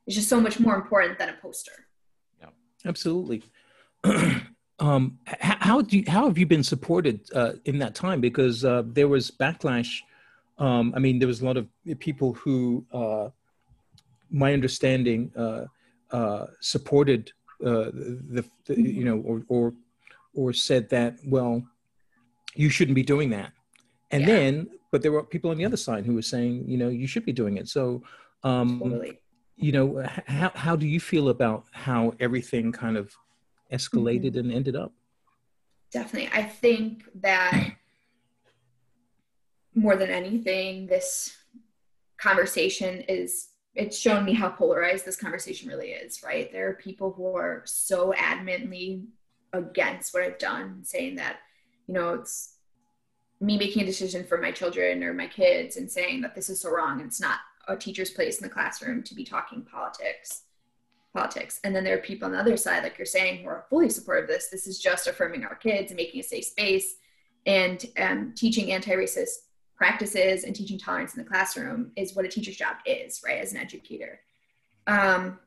it's 0.08 0.16
just 0.16 0.28
so 0.28 0.42
much 0.42 0.60
more 0.60 0.76
important 0.76 1.20
than 1.20 1.30
a 1.30 1.38
poster. 1.42 1.88
Yeah, 2.40 2.50
absolutely. 2.86 3.44
um, 4.84 5.18
how 5.40 5.82
do 5.82 5.98
you, 5.98 6.04
how 6.08 6.28
have 6.28 6.38
you 6.38 6.46
been 6.46 6.64
supported 6.64 7.22
uh, 7.34 7.54
in 7.66 7.80
that 7.80 7.96
time? 7.96 8.20
Because 8.20 8.66
uh, 8.66 8.84
there 8.86 9.08
was 9.08 9.32
backlash. 9.32 9.92
Um, 10.58 10.94
I 10.96 11.00
mean, 11.00 11.20
there 11.20 11.28
was 11.34 11.42
a 11.42 11.46
lot 11.46 11.58
of 11.58 11.68
people 12.00 12.34
who, 12.34 12.86
uh, 12.92 13.30
my 14.30 14.54
understanding, 14.54 15.32
uh, 15.38 15.66
uh, 16.12 16.48
supported 16.60 17.32
uh, 17.66 17.90
the, 18.36 18.44
the 18.66 18.74
you 19.00 19.06
know 19.06 19.20
or 19.30 19.42
or 19.48 19.74
or 20.36 20.54
said 20.54 20.90
that 20.90 21.16
well 21.26 21.64
you 22.56 22.70
shouldn't 22.70 22.96
be 22.96 23.04
doing 23.04 23.30
that 23.30 23.52
and 24.12 24.22
Yeah. 24.22 24.34
then 24.34 24.68
but 24.92 25.02
there 25.02 25.12
were 25.12 25.24
people 25.24 25.50
on 25.50 25.58
the 25.58 25.66
other 25.66 25.78
side 25.78 26.06
who 26.06 26.14
were 26.14 26.28
saying 26.36 26.66
you 26.68 26.78
know 26.78 26.90
you 26.90 27.08
should 27.08 27.26
be 27.26 27.32
doing 27.32 27.56
it 27.58 27.68
so 27.70 28.04
um 28.44 28.80
Totally. 28.80 29.20
you 29.56 29.72
know 29.72 30.02
h- 30.02 30.28
how 30.28 30.52
how 30.66 30.76
do 30.76 30.86
you 30.86 31.00
feel 31.00 31.30
about 31.30 31.64
how 31.72 32.14
everything 32.20 32.72
kind 32.72 32.98
of 32.98 33.16
escalated 33.72 34.32
mm-hmm. 34.32 34.40
and 34.40 34.54
ended 34.54 34.76
up 34.76 34.94
Definitely. 35.94 36.32
I 36.34 36.42
think 36.42 37.04
that 37.22 37.72
more 39.76 39.96
than 39.96 40.10
anything, 40.10 40.88
this 40.88 41.38
conversation 42.18 43.02
is 43.02 43.50
it's 43.76 43.98
shown 43.98 44.26
me 44.26 44.34
how 44.34 44.50
polarized 44.50 45.06
this 45.06 45.16
conversation 45.16 45.70
really 45.70 45.92
is, 45.92 46.24
right? 46.24 46.52
There 46.52 46.68
are 46.70 46.74
people 46.74 47.12
who 47.12 47.36
are 47.36 47.62
so 47.66 48.14
adamantly 48.18 49.06
against 49.52 50.14
what 50.14 50.24
I've 50.24 50.38
done, 50.40 50.84
saying 50.84 51.16
that, 51.16 51.38
you 51.88 51.94
know, 51.94 52.14
it's 52.16 52.56
me 53.40 53.58
making 53.58 53.84
a 53.84 53.86
decision 53.86 54.24
for 54.24 54.40
my 54.40 54.52
children 54.52 55.04
or 55.04 55.14
my 55.14 55.28
kids 55.28 55.78
and 55.78 55.92
saying 55.92 56.22
that 56.22 56.34
this 56.34 56.50
is 56.50 56.62
so 56.62 56.72
wrong. 56.72 57.00
and 57.00 57.08
It's 57.08 57.22
not 57.22 57.40
a 57.68 57.76
teacher's 57.76 58.12
place 58.12 58.38
in 58.38 58.44
the 58.44 58.54
classroom 58.54 59.04
to 59.04 59.16
be 59.16 59.24
talking 59.24 59.64
politics. 59.64 60.44
Politics. 61.14 61.60
And 61.64 61.76
then 61.76 61.84
there 61.84 61.96
are 61.96 62.02
people 62.02 62.26
on 62.26 62.32
the 62.32 62.40
other 62.40 62.58
side, 62.58 62.82
like 62.82 62.98
you're 62.98 63.06
saying, 63.06 63.44
who 63.44 63.50
are 63.50 63.66
fully 63.70 63.90
supportive 63.90 64.24
of 64.24 64.30
this. 64.30 64.48
This 64.48 64.66
is 64.66 64.80
just 64.80 65.08
affirming 65.08 65.44
our 65.44 65.56
kids 65.56 65.92
and 65.92 65.98
making 65.98 66.22
a 66.22 66.24
safe 66.24 66.46
space 66.46 66.96
and 67.46 67.86
um, 67.98 68.34
teaching 68.36 68.72
anti-racist 68.72 69.36
practices 69.76 70.44
and 70.44 70.56
teaching 70.56 70.80
tolerance 70.80 71.16
in 71.16 71.24
the 71.24 71.30
classroom 71.30 71.92
is 71.96 72.16
what 72.16 72.26
a 72.26 72.30
teacher's 72.30 72.56
job 72.56 72.78
is, 72.86 73.22
right, 73.24 73.40
as 73.40 73.52
an 73.52 73.60
educator. 73.60 74.22
Um, 74.88 75.40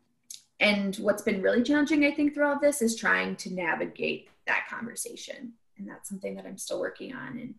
and 0.61 0.94
what's 0.96 1.23
been 1.23 1.42
really 1.42 1.62
challenging, 1.62 2.04
I 2.04 2.12
think, 2.12 2.35
throughout 2.35 2.61
this 2.61 2.80
is 2.80 2.94
trying 2.94 3.35
to 3.37 3.52
navigate 3.52 4.28
that 4.46 4.68
conversation. 4.70 5.52
And 5.78 5.88
that's 5.88 6.08
something 6.08 6.37
that 6.37 6.46
I'm 6.46 6.58
still 6.58 6.80
working 6.80 7.14
on. 7.14 7.38
And 7.38 7.54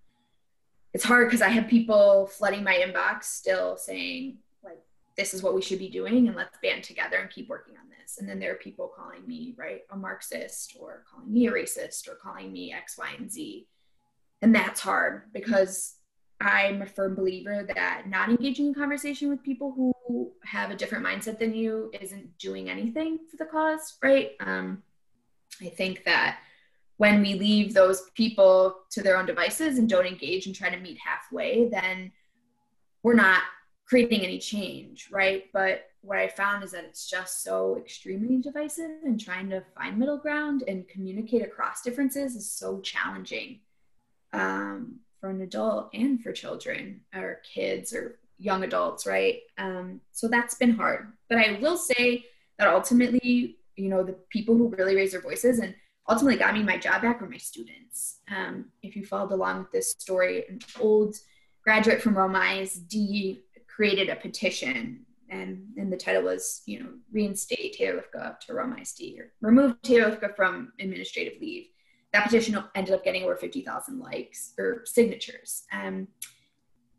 it's 0.94 1.04
hard 1.04 1.28
because 1.28 1.42
I 1.42 1.50
have 1.50 1.68
people 1.68 2.28
flooding 2.28 2.64
my 2.64 2.76
inbox 2.76 3.26
still 3.26 3.76
saying, 3.78 4.38
like, 4.64 4.80
this 5.16 5.34
is 5.34 5.44
what 5.44 5.54
we 5.54 5.62
should 5.62 5.80
be 5.80 5.90
doing, 5.90 6.28
and 6.28 6.36
let's 6.38 6.58
band 6.62 6.84
together 6.84 7.18
and 7.18 7.30
keep 7.30 7.50
working 7.50 7.76
on 7.76 7.87
And 8.18 8.28
then 8.28 8.40
there 8.40 8.54
are 8.54 8.56
people 8.56 8.92
calling 8.96 9.28
me, 9.28 9.56
right, 9.58 9.82
a 9.92 9.98
Marxist 9.98 10.76
or 10.80 11.04
calling 11.12 11.32
me 11.32 11.48
a 11.48 11.52
racist 11.52 12.08
or 12.08 12.16
calling 12.16 12.52
me 12.54 12.74
X, 12.74 12.98
Y, 12.98 13.10
and 13.18 13.32
Z. 13.32 13.68
And 14.42 14.56
that's 14.56 14.80
hard 14.80 15.24
because 15.34 15.96
I'm 16.40 16.82
a 16.82 16.86
firm 16.86 17.16
believer 17.16 17.68
that 17.76 18.04
not 18.08 18.30
engaging 18.30 18.68
in 18.68 18.74
conversation 18.74 19.30
with 19.30 19.44
people 19.44 19.74
who 19.76 20.32
have 20.44 20.72
a 20.72 20.76
different 20.76 21.06
mindset 21.06 21.40
than 21.40 21.54
you 21.54 21.92
isn't 22.00 22.38
doing 22.38 22.70
anything 22.70 23.20
for 23.30 23.38
the 23.38 23.46
cause, 23.46 23.98
right? 24.04 24.32
Um, 24.40 24.84
I 25.62 25.70
think 25.70 26.04
that 26.06 26.40
when 26.98 27.22
we 27.22 27.36
leave 27.36 27.74
those 27.74 28.10
people 28.16 28.76
to 28.92 29.02
their 29.02 29.18
own 29.18 29.26
devices 29.26 29.78
and 29.78 29.90
don't 29.90 30.06
engage 30.06 30.46
and 30.46 30.56
try 30.56 30.70
to 30.70 30.80
meet 30.80 30.98
halfway, 31.04 31.70
then 31.70 32.12
we're 33.04 33.14
not 33.14 33.42
creating 33.86 34.22
any 34.22 34.40
change, 34.40 35.10
right? 35.12 35.46
But 35.54 35.86
what 36.08 36.20
I 36.20 36.30
found 36.30 36.64
is 36.64 36.72
that 36.72 36.86
it's 36.86 37.10
just 37.10 37.44
so 37.44 37.76
extremely 37.78 38.38
divisive 38.38 38.92
and 39.04 39.20
trying 39.20 39.50
to 39.50 39.62
find 39.76 39.98
middle 39.98 40.18
ground 40.18 40.64
and 40.66 40.88
communicate 40.88 41.44
across 41.44 41.82
differences 41.82 42.34
is 42.38 42.50
so 42.50 42.80
challenging 42.80 43.60
um, 44.32 45.00
for 45.20 45.30
an 45.30 45.42
adult 45.42 45.90
and 45.94 46.24
for 46.24 46.32
children 46.32 47.02
or 47.14 47.42
kids 47.44 47.94
or 47.94 48.20
young 48.40 48.64
adults, 48.64 49.06
right? 49.06 49.40
Um, 49.58 50.00
so 50.14 50.30
that's 50.30 50.56
been 50.56 50.72
hard. 50.72 51.12
But 51.28 51.40
I 51.40 51.60
will 51.62 51.76
say 51.76 52.26
that 52.58 52.70
ultimately, 52.70 53.58
you 53.76 53.90
know, 53.90 54.02
the 54.02 54.16
people 54.30 54.56
who 54.56 54.70
really 54.78 54.96
raise 54.96 55.12
their 55.12 55.22
voices 55.22 55.60
and 55.60 55.76
ultimately 56.08 56.38
got 56.40 56.54
me 56.54 56.64
my 56.64 56.78
job 56.78 57.02
back 57.02 57.20
were 57.20 57.28
my 57.28 57.38
students. 57.38 58.20
Um, 58.34 58.68
if 58.82 58.96
you 58.96 59.06
followed 59.06 59.34
along 59.34 59.60
with 59.60 59.72
this 59.74 59.92
story, 59.92 60.46
an 60.48 60.60
old 60.80 61.18
graduate 61.66 62.02
from 62.02 62.18
Roma 62.18 62.60
ISD 62.62 63.40
created 63.68 64.08
a 64.08 64.16
petition 64.16 65.06
and, 65.30 65.64
and 65.78 65.92
the 65.92 65.98
title 65.98 66.24
was, 66.24 66.62
you 66.66 66.80
know, 66.80 66.90
reinstate 67.12 67.74
Taylor 67.74 68.02
Lifka 68.02 68.40
to 68.42 68.54
Roma 68.54 68.78
ISD 68.82 69.02
or 69.20 69.32
remove 69.42 69.82
Taylor 69.82 70.12
Lifka 70.12 70.36
from 70.36 70.72
administrative 70.80 71.42
leave 71.42 71.68
that 72.14 72.26
petition 72.26 72.58
ended 72.76 72.94
up 72.94 73.04
getting 73.04 73.24
over 73.24 73.36
50,000 73.36 74.00
likes 74.00 74.54
or 74.58 74.84
signatures. 74.86 75.64
Um, 75.72 76.08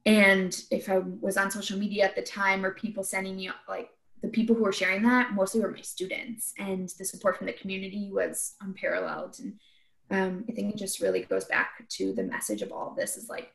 and 0.07 0.59
if 0.71 0.89
I 0.89 0.99
was 0.99 1.37
on 1.37 1.51
social 1.51 1.79
media 1.79 2.05
at 2.05 2.17
the 2.17 2.23
time 2.23 2.65
or 2.65 2.73
people 2.73 3.03
sending 3.03 3.37
me 3.37 3.51
like 3.69 3.91
the 4.23 4.29
people 4.29 4.55
who 4.55 4.65
were 4.65 4.73
sharing 4.73 5.03
that 5.03 5.33
mostly 5.33 5.61
were 5.61 5.71
my 5.71 5.81
students 5.81 6.55
and 6.59 6.89
the 6.99 7.05
support 7.05 7.37
from 7.37 7.47
the 7.47 7.53
community 7.53 8.11
was 8.13 8.55
unparalleled. 8.61 9.39
And 9.41 9.59
um, 10.11 10.45
I 10.49 10.53
think 10.53 10.73
it 10.73 10.79
just 10.79 11.01
really 11.01 11.23
goes 11.23 11.45
back 11.45 11.87
to 11.89 12.13
the 12.13 12.23
message 12.23 12.63
of 12.63 12.73
all 12.73 12.91
of 12.91 12.97
this 12.97 13.17
is 13.17 13.29
like, 13.29 13.53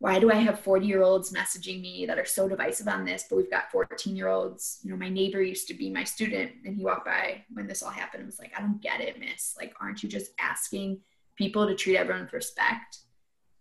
why 0.00 0.18
do 0.18 0.30
I 0.30 0.36
have 0.36 0.60
40 0.60 0.86
year 0.86 1.02
olds 1.02 1.30
messaging 1.30 1.82
me 1.82 2.06
that 2.06 2.18
are 2.18 2.24
so 2.24 2.48
divisive 2.48 2.88
on 2.88 3.04
this, 3.04 3.26
but 3.28 3.36
we've 3.36 3.50
got 3.50 3.70
14 3.70 4.16
year 4.16 4.28
olds? 4.28 4.80
You 4.82 4.90
know, 4.90 4.96
my 4.96 5.10
neighbor 5.10 5.42
used 5.42 5.68
to 5.68 5.74
be 5.74 5.90
my 5.90 6.04
student 6.04 6.52
and 6.64 6.74
he 6.74 6.82
walked 6.82 7.04
by 7.04 7.44
when 7.52 7.66
this 7.66 7.82
all 7.82 7.90
happened 7.90 8.20
and 8.22 8.26
was 8.26 8.38
like, 8.38 8.52
I 8.56 8.60
don't 8.62 8.80
get 8.80 9.02
it, 9.02 9.20
miss. 9.20 9.54
Like, 9.58 9.74
aren't 9.78 10.02
you 10.02 10.08
just 10.08 10.30
asking 10.40 11.00
people 11.36 11.66
to 11.66 11.74
treat 11.74 11.98
everyone 11.98 12.24
with 12.24 12.32
respect? 12.32 13.00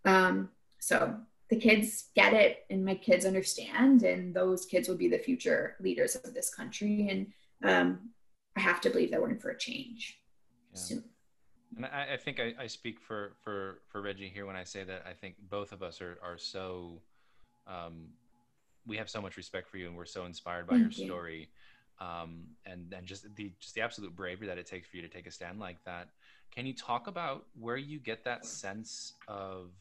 Um, 0.05 0.47
so 0.79 1.17
the 1.49 1.57
kids 1.57 2.05
get 2.15 2.33
it 2.33 2.59
and 2.69 2.85
my 2.85 2.95
kids 2.95 3.25
understand, 3.25 4.03
and 4.03 4.33
those 4.33 4.65
kids 4.65 4.87
will 4.87 4.95
be 4.95 5.09
the 5.09 5.17
future 5.19 5.75
leaders 5.81 6.15
of 6.15 6.33
this 6.33 6.53
country. 6.55 7.09
And 7.09 7.69
um, 7.69 8.11
I 8.55 8.61
have 8.61 8.79
to 8.81 8.89
believe 8.89 9.11
that 9.11 9.21
we're 9.21 9.31
in 9.31 9.39
for 9.39 9.49
a 9.49 9.57
change 9.57 10.21
Yeah. 10.73 10.79
soon. 10.79 11.03
And 11.75 11.85
I, 11.85 12.13
I 12.13 12.17
think 12.17 12.39
I, 12.39 12.53
I 12.59 12.67
speak 12.67 12.99
for, 12.99 13.33
for, 13.43 13.81
for 13.87 14.01
Reggie 14.01 14.29
here 14.29 14.45
when 14.45 14.55
I 14.55 14.63
say 14.63 14.83
that 14.83 15.03
I 15.07 15.13
think 15.13 15.35
both 15.49 15.71
of 15.71 15.81
us 15.83 16.01
are, 16.01 16.17
are 16.23 16.37
so, 16.37 17.01
um, 17.67 18.09
we 18.85 18.97
have 18.97 19.09
so 19.09 19.21
much 19.21 19.37
respect 19.37 19.67
for 19.67 19.77
you 19.77 19.87
and 19.87 19.95
we're 19.95 20.05
so 20.05 20.25
inspired 20.25 20.67
by 20.67 20.77
your 20.77 20.89
Thank 20.89 20.97
you. 20.99 21.05
story. 21.05 21.49
Um, 21.99 22.47
and, 22.65 22.93
and 22.93 23.05
just 23.05 23.33
the, 23.35 23.53
just 23.59 23.75
the 23.75 23.81
absolute 23.81 24.15
bravery 24.15 24.47
that 24.47 24.57
it 24.57 24.65
takes 24.65 24.87
for 24.87 24.97
you 24.97 25.03
to 25.03 25.09
take 25.09 25.27
a 25.27 25.31
stand 25.31 25.59
like 25.59 25.77
that. 25.85 26.07
Can 26.55 26.65
you 26.65 26.73
talk 26.73 27.07
about 27.07 27.45
where 27.59 27.77
you 27.77 27.99
get 27.99 28.23
that 28.23 28.45
sense 28.45 29.13
of, 29.27 29.71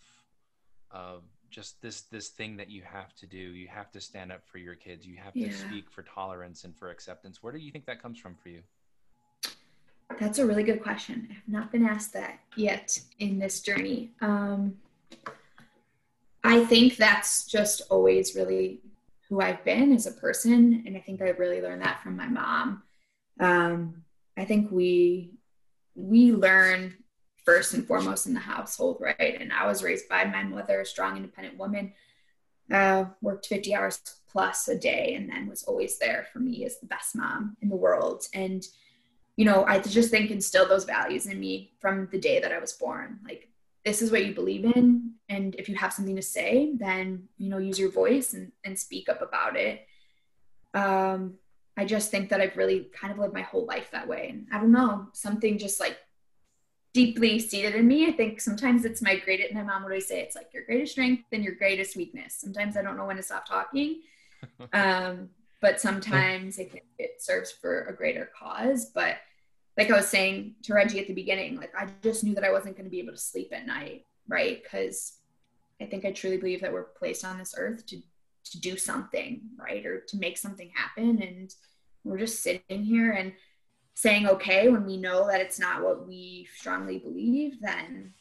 of 0.91 1.23
just 1.51 1.81
this, 1.81 2.03
this 2.03 2.29
thing 2.29 2.57
that 2.59 2.71
you 2.71 2.83
have 2.83 3.15
to 3.17 3.27
do? 3.27 3.39
You 3.39 3.69
have 3.69 3.91
to 3.93 4.01
stand 4.01 4.31
up 4.33 4.43
for 4.45 4.59
your 4.59 4.75
kids. 4.75 5.07
You 5.07 5.17
have 5.17 5.33
to 5.35 5.41
Yeah. 5.41 5.51
speak 5.51 5.91
for 5.91 6.03
tolerance 6.03 6.65
and 6.65 6.77
for 6.77 6.91
acceptance. 6.91 7.43
Where 7.43 7.53
do 7.53 7.59
you 7.59 7.71
think 7.71 7.87
that 7.87 8.03
comes 8.03 8.19
from 8.19 8.35
for 8.35 8.51
you? 8.51 8.63
That's 10.19 10.39
a 10.39 10.47
really 10.47 10.63
good 10.63 10.83
question. 10.83 11.29
I 11.31 11.35
have 11.35 11.49
not 11.49 11.73
been 11.73 11.85
asked 11.85 12.13
that 12.15 12.41
yet 12.57 12.99
in 13.19 13.39
this 13.39 13.61
journey. 13.61 14.11
Um, 14.21 14.79
I 16.43 16.65
think 16.65 16.97
that's 16.97 17.47
just 17.47 17.83
always 17.91 18.35
really 18.35 18.81
who 19.29 19.41
I've 19.41 19.63
been 19.65 19.93
as 19.93 20.07
a 20.07 20.13
person. 20.13 20.83
And 20.87 20.97
I 20.97 21.01
think 21.01 21.21
I 21.21 21.29
really 21.31 21.61
learned 21.61 21.83
that 21.83 22.03
from 22.03 22.17
my 22.17 22.27
mom. 22.27 22.83
Um, 23.39 24.03
I 24.37 24.45
think 24.45 24.71
we 24.71 25.33
we 25.95 26.33
learn 26.33 26.95
first 27.45 27.75
and 27.75 27.87
foremost 27.87 28.27
in 28.27 28.35
the 28.35 28.41
household, 28.41 28.99
right? 29.01 29.37
And 29.41 29.53
I 29.53 29.67
was 29.67 29.83
raised 29.83 30.09
by 30.09 30.25
my 30.25 30.43
mother, 30.43 30.81
a 30.81 30.87
strong, 30.87 31.17
independent 31.17 31.59
woman, 31.59 31.93
uh, 32.73 33.07
worked 33.21 33.47
50 33.47 33.75
hours 33.75 34.01
plus 34.31 34.69
a 34.69 34.79
day, 34.79 35.15
and 35.15 35.29
then 35.29 35.49
was 35.49 35.65
always 35.65 35.99
there 35.99 36.27
for 36.33 36.39
me 36.39 36.65
as 36.65 36.79
the 36.79 36.87
best 36.87 37.17
mom 37.17 37.57
in 37.63 37.69
the 37.69 37.77
world. 37.77 38.25
And 38.33 38.65
you 39.39 39.45
know, 39.45 39.65
I 39.65 39.79
just 39.79 40.11
think 40.11 40.33
instilled 40.33 40.69
those 40.69 40.83
values 40.83 41.27
in 41.27 41.39
me 41.39 41.71
from 41.79 42.09
the 42.11 42.19
day 42.19 42.41
that 42.41 42.51
I 42.51 42.59
was 42.59 42.73
born. 42.73 43.21
Like, 43.25 43.49
this 43.85 44.03
is 44.03 44.11
what 44.11 44.27
you 44.27 44.35
believe 44.35 44.65
in. 44.65 45.13
And 45.29 45.55
if 45.55 45.69
you 45.69 45.77
have 45.77 45.93
something 45.93 46.17
to 46.17 46.23
say, 46.23 46.73
then, 46.75 47.29
you 47.39 47.49
know, 47.49 47.59
use 47.59 47.79
your 47.79 47.93
voice 47.93 48.33
and, 48.35 48.51
and 48.65 48.77
speak 48.77 49.09
up 49.09 49.23
about 49.23 49.55
it. 49.55 49.87
Um, 50.75 51.35
I 51.77 51.85
just 51.85 52.11
think 52.11 52.31
that 52.31 52.41
I've 52.41 52.57
really 52.57 52.89
kind 52.93 53.13
of 53.13 53.21
lived 53.21 53.33
my 53.33 53.43
whole 53.43 53.65
life 53.65 53.93
that 53.93 54.09
way. 54.09 54.31
And 54.31 54.49
I 54.53 54.59
don't 54.59 54.73
know, 54.73 55.07
something 55.13 55.57
just 55.57 55.79
like 55.79 55.97
deeply 56.93 57.39
seated 57.39 57.77
in 57.77 57.87
me. 57.87 58.09
I 58.09 58.13
think 58.13 58.41
sometimes 58.41 58.85
it's 58.85 59.01
my 59.01 59.21
greatest, 59.21 59.55
my 59.55 59.63
mom 59.63 59.85
would 59.85 59.93
always 59.93 60.09
say, 60.09 60.21
it's 60.21 60.35
like 60.35 60.53
your 60.53 60.65
greatest 60.65 60.91
strength 60.91 61.27
and 61.31 61.45
your 61.45 61.55
greatest 61.55 61.95
weakness. 61.95 62.35
Sometimes 62.35 62.77
I 62.77 62.83
don't 62.83 62.97
know 62.97 63.07
when 63.07 63.17
to 63.19 63.23
stop 63.23 63.47
talking. 63.47 64.01
Um, 64.73 65.31
but 65.61 65.81
sometimes 65.81 66.61
I 66.61 66.65
think 66.65 66.85
it 66.99 67.21
serves 67.21 67.51
for 67.51 67.87
a 67.87 67.93
greater 67.93 68.31
cause. 68.39 68.87
But 68.95 69.17
like 69.79 69.91
I 69.91 69.97
was 69.97 70.09
saying 70.09 70.57
to 70.65 70.75
Reggie 70.75 70.99
at 70.99 71.07
the 71.07 71.15
beginning, 71.15 71.57
like 71.57 71.73
I 71.75 71.87
just 72.03 72.25
knew 72.25 72.35
that 72.35 72.45
I 72.45 72.51
wasn't 72.51 72.77
going 72.77 72.85
to 72.85 72.91
be 72.91 72.99
able 72.99 73.13
to 73.13 73.19
sleep 73.19 73.51
at 73.53 73.67
night, 73.67 74.05
right? 74.27 74.61
Because 74.61 75.19
I 75.81 75.87
think 75.87 76.05
I 76.05 76.11
truly 76.11 76.37
believe 76.37 76.61
that 76.63 76.73
we're 76.73 76.83
placed 76.83 77.25
on 77.25 77.39
this 77.39 77.55
earth 77.57 77.87
to 77.87 78.03
to 78.51 78.61
do 78.61 78.77
something, 78.77 79.43
right, 79.59 79.85
or 79.87 80.01
to 80.01 80.17
make 80.17 80.37
something 80.39 80.71
happen, 80.75 81.23
and 81.23 81.55
we're 82.03 82.19
just 82.19 82.43
sitting 82.43 82.83
here 82.83 83.13
and 83.13 83.33
saying 83.95 84.27
okay 84.27 84.69
when 84.69 84.85
we 84.85 84.97
know 84.97 85.27
that 85.27 85.41
it's 85.41 85.59
not 85.59 85.83
what 85.83 86.07
we 86.07 86.49
strongly 86.57 86.99
believe, 86.99 87.61
then 87.61 88.15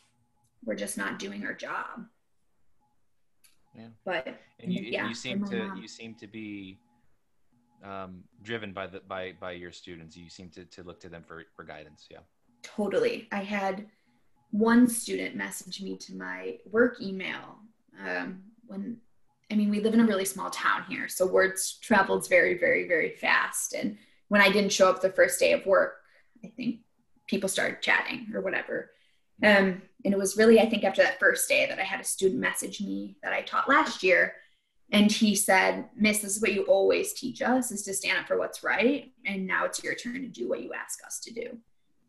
we're 0.64 0.76
just 0.76 0.98
not 0.98 1.18
doing 1.18 1.46
our 1.46 1.54
job. 1.54 2.06
Yeah. 3.76 3.88
But 4.06 4.28
and 4.60 4.74
you, 4.74 4.82
Yeah, 4.84 5.08
you 5.08 5.16
seem 5.16 5.44
to 5.46 5.72
you 5.80 5.88
seem 5.88 6.14
to 6.16 6.28
be 6.28 6.80
um, 7.84 8.24
driven 8.43 8.74
by 8.74 8.88
the 8.88 9.01
by 9.07 9.34
by 9.39 9.51
your 9.51 9.72
students. 9.72 10.15
You 10.15 10.29
seem 10.29 10.50
to 10.51 10.65
to 10.65 10.84
look 10.84 11.00
to 11.01 11.10
them 11.10 11.24
for 11.27 11.43
for 11.55 11.63
guidance. 11.63 12.07
Yeah. 12.10 12.19
Totally. 12.63 13.27
I 13.31 13.43
had 13.43 13.88
one 14.51 14.88
student 14.88 15.36
message 15.36 15.81
me 15.81 15.98
to 15.98 16.15
my 16.15 16.57
work 16.72 17.01
email 17.01 17.60
um, 18.05 18.43
when 18.65 18.98
I 19.51 19.55
mean 19.55 19.69
we 19.69 19.79
live 19.79 19.93
in 19.93 20.00
a 20.00 20.05
really 20.05 20.25
small 20.25 20.50
town 20.50 20.84
here, 20.89 21.07
so 21.07 21.25
words 21.25 21.77
travels 21.81 22.27
very 22.27 22.57
very 22.57 22.88
very 22.88 23.12
fast. 23.12 23.74
And 23.74 23.98
when 24.29 24.41
I 24.41 24.51
didn't 24.51 24.72
show 24.72 24.89
up 24.89 25.01
the 25.01 25.12
first 25.12 25.39
day 25.39 25.53
of 25.53 25.65
work, 25.65 25.96
I 26.43 26.48
think 26.48 26.81
people 27.27 27.50
started 27.50 27.81
chatting 27.81 28.27
or 28.34 28.41
whatever. 28.41 28.91
Um, 29.43 29.81
and 30.03 30.13
it 30.13 30.17
was 30.17 30.38
really, 30.38 30.60
I 30.60 30.67
think, 30.69 30.84
after 30.84 31.03
that 31.03 31.19
first 31.19 31.48
day 31.48 31.67
that 31.67 31.79
I 31.79 31.84
had 31.84 32.00
a 32.00 32.03
student 32.03 32.39
message 32.39 32.81
me 32.81 33.17
that 33.22 33.34
I 33.34 33.41
taught 33.41 33.69
last 33.69 34.01
year 34.01 34.34
and 34.91 35.12
he 35.12 35.36
said, 35.36 35.89
Miss, 35.96 36.20
this 36.20 36.38
is 36.38 36.41
what 36.41 36.53
you 36.53 36.63
always 36.63 37.13
teach 37.13 37.41
us 37.41 37.72
is 37.72 37.84
to 37.84 37.94
stand 37.94 38.20
up 38.20 38.27
for 38.27 38.38
what's 38.38 38.63
right. 38.63 39.12
And 39.25 39.46
now 39.46 39.65
it's 39.65 39.84
your 39.84 39.96
turn 39.96 40.22
to 40.22 40.27
do 40.27 40.48
what 40.48 40.63
you 40.63 40.72
ask 40.74 41.06
us 41.06 41.20
to 41.22 41.34
do. 41.34 41.58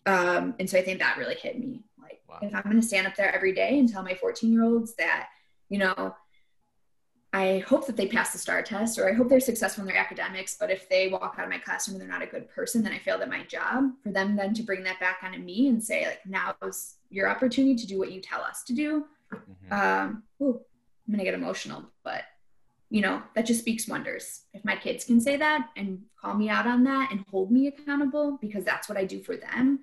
Um, 0.06 0.54
and 0.58 0.70
so 0.70 0.78
I 0.78 0.82
think 0.82 1.00
that 1.00 1.18
really 1.18 1.34
hit 1.34 1.58
me. 1.58 1.82
Like, 2.00 2.20
wow. 2.28 2.38
if 2.40 2.54
I'm 2.54 2.62
going 2.62 2.80
to 2.80 2.86
stand 2.86 3.06
up 3.06 3.16
there 3.16 3.34
every 3.34 3.52
day 3.52 3.78
and 3.78 3.88
tell 3.88 4.02
my 4.02 4.14
14 4.14 4.52
year 4.52 4.62
olds 4.62 4.94
that, 4.94 5.28
you 5.68 5.78
know, 5.78 6.14
I 7.32 7.62
hope 7.68 7.86
that 7.86 7.96
they 7.96 8.06
pass 8.06 8.32
the 8.32 8.38
STAAR 8.38 8.62
test 8.62 8.98
or 8.98 9.08
I 9.08 9.12
hope 9.12 9.28
they're 9.28 9.40
successful 9.40 9.82
in 9.82 9.88
their 9.88 9.98
academics. 9.98 10.56
But 10.58 10.70
if 10.70 10.88
they 10.88 11.08
walk 11.08 11.34
out 11.36 11.44
of 11.44 11.50
my 11.50 11.58
classroom 11.58 11.96
and 11.96 12.00
they're 12.00 12.18
not 12.18 12.26
a 12.26 12.30
good 12.30 12.48
person, 12.48 12.82
then 12.82 12.92
I 12.92 12.98
failed 12.98 13.20
at 13.20 13.28
my 13.28 13.42
job. 13.44 13.90
For 14.02 14.10
them 14.10 14.34
then 14.34 14.54
to 14.54 14.62
bring 14.62 14.82
that 14.84 14.98
back 15.00 15.18
onto 15.22 15.38
me 15.38 15.68
and 15.68 15.82
say, 15.82 16.06
like, 16.06 16.20
now 16.24 16.54
now's 16.62 16.94
your 17.10 17.28
opportunity 17.28 17.74
to 17.74 17.86
do 17.86 17.98
what 17.98 18.12
you 18.12 18.22
tell 18.22 18.40
us 18.40 18.62
to 18.64 18.72
do. 18.72 19.04
Mm-hmm. 19.34 19.72
Um, 19.72 20.22
ooh, 20.40 20.60
I'm 21.06 21.14
going 21.14 21.18
to 21.18 21.24
get 21.24 21.34
emotional, 21.34 21.84
but 22.02 22.22
you 22.90 23.02
know, 23.02 23.22
that 23.34 23.46
just 23.46 23.60
speaks 23.60 23.86
wonders. 23.86 24.42
If 24.54 24.64
my 24.64 24.76
kids 24.76 25.04
can 25.04 25.20
say 25.20 25.36
that 25.36 25.68
and 25.76 26.02
call 26.20 26.34
me 26.34 26.48
out 26.48 26.66
on 26.66 26.84
that 26.84 27.10
and 27.12 27.24
hold 27.30 27.50
me 27.50 27.66
accountable 27.66 28.38
because 28.40 28.64
that's 28.64 28.88
what 28.88 28.96
I 28.96 29.04
do 29.04 29.20
for 29.20 29.36
them, 29.36 29.80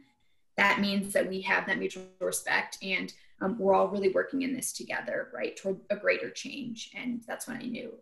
that 0.58 0.80
means 0.80 1.14
that 1.14 1.28
we 1.28 1.42
have 1.42 1.68
that 1.68 1.78
mutual 1.78 2.04
respect 2.20 2.78
and 2.82 3.14
um, 3.42 3.58
we're 3.60 3.74
all 3.76 3.90
really 3.90 4.10
working 4.10 4.42
in 4.42 4.54
this 4.54 4.72
together, 4.72 5.30
right, 5.34 5.56
toward 5.56 5.78
a 5.90 5.96
greater 5.96 6.30
change. 6.30 6.92
And 6.96 7.22
that's 7.28 7.48
when 7.48 7.58
I 7.58 7.66
knew, 7.66 7.94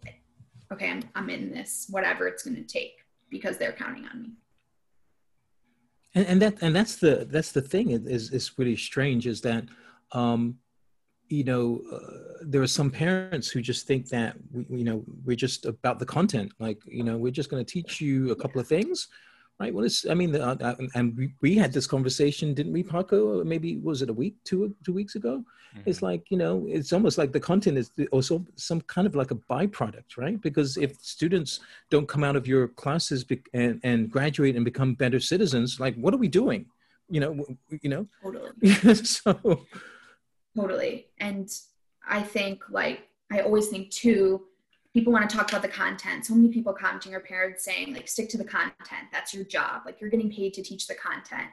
okay, 0.72 0.90
I'm, 0.90 1.04
I'm 1.16 1.30
in 1.30 1.52
this, 1.52 1.88
whatever 1.90 2.28
it's 2.28 2.44
going 2.44 2.56
to 2.56 2.64
take, 2.64 3.04
because 3.30 3.58
they're 3.58 3.74
counting 3.74 4.06
on 4.06 4.22
me. 4.22 4.30
And, 6.16 6.28
and 6.28 6.42
that 6.44 6.62
and 6.62 6.76
that's 6.76 6.98
the 6.98 7.28
that's 7.30 7.52
the 7.52 7.62
thing 7.62 7.90
is 7.90 8.32
is 8.32 8.52
really 8.60 8.76
strange 8.76 9.26
is 9.26 9.42
that 9.42 9.66
um, 10.12 10.60
you 11.34 11.44
know, 11.44 11.82
uh, 11.92 12.44
there 12.44 12.62
are 12.62 12.68
some 12.68 12.92
parents 12.92 13.50
who 13.50 13.60
just 13.60 13.88
think 13.88 14.08
that, 14.10 14.36
we, 14.52 14.66
you 14.70 14.84
know, 14.84 15.04
we're 15.26 15.36
just 15.36 15.66
about 15.66 15.98
the 15.98 16.06
content. 16.06 16.52
Like, 16.60 16.80
you 16.86 17.04
know, 17.04 17.18
we're 17.18 17.32
just 17.32 17.50
going 17.50 17.66
to 17.66 17.72
teach 17.72 18.00
you 18.00 18.30
a 18.32 18.36
couple 18.36 18.62
of 18.62 18.68
things, 18.68 19.08
right? 19.60 19.74
Well, 19.74 19.84
it's, 19.84 20.08
I 20.08 20.14
mean, 20.14 20.36
uh, 20.36 20.56
uh, 20.62 20.76
and 20.94 21.18
we, 21.18 21.34
we 21.42 21.56
had 21.56 21.74
this 21.74 21.88
conversation, 21.88 22.54
didn't 22.54 22.72
we, 22.72 22.84
Paco? 22.84 23.44
Maybe 23.44 23.78
was 23.78 24.04
it 24.04 24.12
a 24.12 24.14
week, 24.14 24.36
two 24.44 24.76
two 24.86 24.94
weeks 24.94 25.16
ago? 25.16 25.44
Mm-hmm. 25.76 25.90
It's 25.90 26.04
like, 26.04 26.30
you 26.30 26.38
know, 26.38 26.66
it's 26.68 26.94
almost 26.94 27.18
like 27.18 27.32
the 27.32 27.40
content 27.40 27.80
is 27.80 27.90
also 28.12 28.46
some 28.56 28.82
kind 28.82 29.08
of 29.08 29.16
like 29.16 29.32
a 29.32 29.40
byproduct, 29.54 30.18
right? 30.18 30.40
Because 30.40 30.78
if 30.78 30.92
students 31.02 31.62
don't 31.90 32.08
come 32.08 32.24
out 32.24 32.36
of 32.36 32.46
your 32.46 32.68
classes 32.68 33.24
be- 33.24 33.42
and, 33.56 33.80
and 33.84 34.12
graduate 34.12 34.56
and 34.56 34.64
become 34.64 34.94
better 34.94 35.20
citizens, 35.20 35.80
like, 35.80 35.96
what 35.96 36.14
are 36.14 36.22
we 36.26 36.28
doing? 36.28 36.68
You 37.10 37.22
know, 37.22 37.46
you 37.82 37.90
know. 37.90 38.08
Totally. 38.22 38.96
so 39.16 39.66
Totally. 40.56 41.08
And 41.20 41.50
I 42.08 42.22
think, 42.22 42.64
like, 42.70 43.10
I 43.32 43.40
always 43.40 43.70
think 43.70 43.90
too, 43.90 44.44
people 44.94 45.12
want 45.12 45.28
to 45.28 45.36
talk 45.36 45.50
about 45.50 45.64
the 45.64 45.68
content. 45.68 46.26
So 46.26 46.36
many 46.36 46.50
people 46.50 46.74
commenting 46.74 47.16
or 47.16 47.20
parents 47.20 47.66
saying, 47.66 47.94
like, 47.94 48.08
stick 48.08 48.30
to 48.30 48.38
the 48.38 48.44
content. 48.44 49.08
That's 49.12 49.34
your 49.34 49.44
job. 49.44 49.82
Like, 49.86 50.00
you're 50.00 50.10
getting 50.10 50.32
paid 50.32 50.54
to 50.54 50.62
teach 50.62 50.88
the 50.88 50.96
content. 50.96 51.50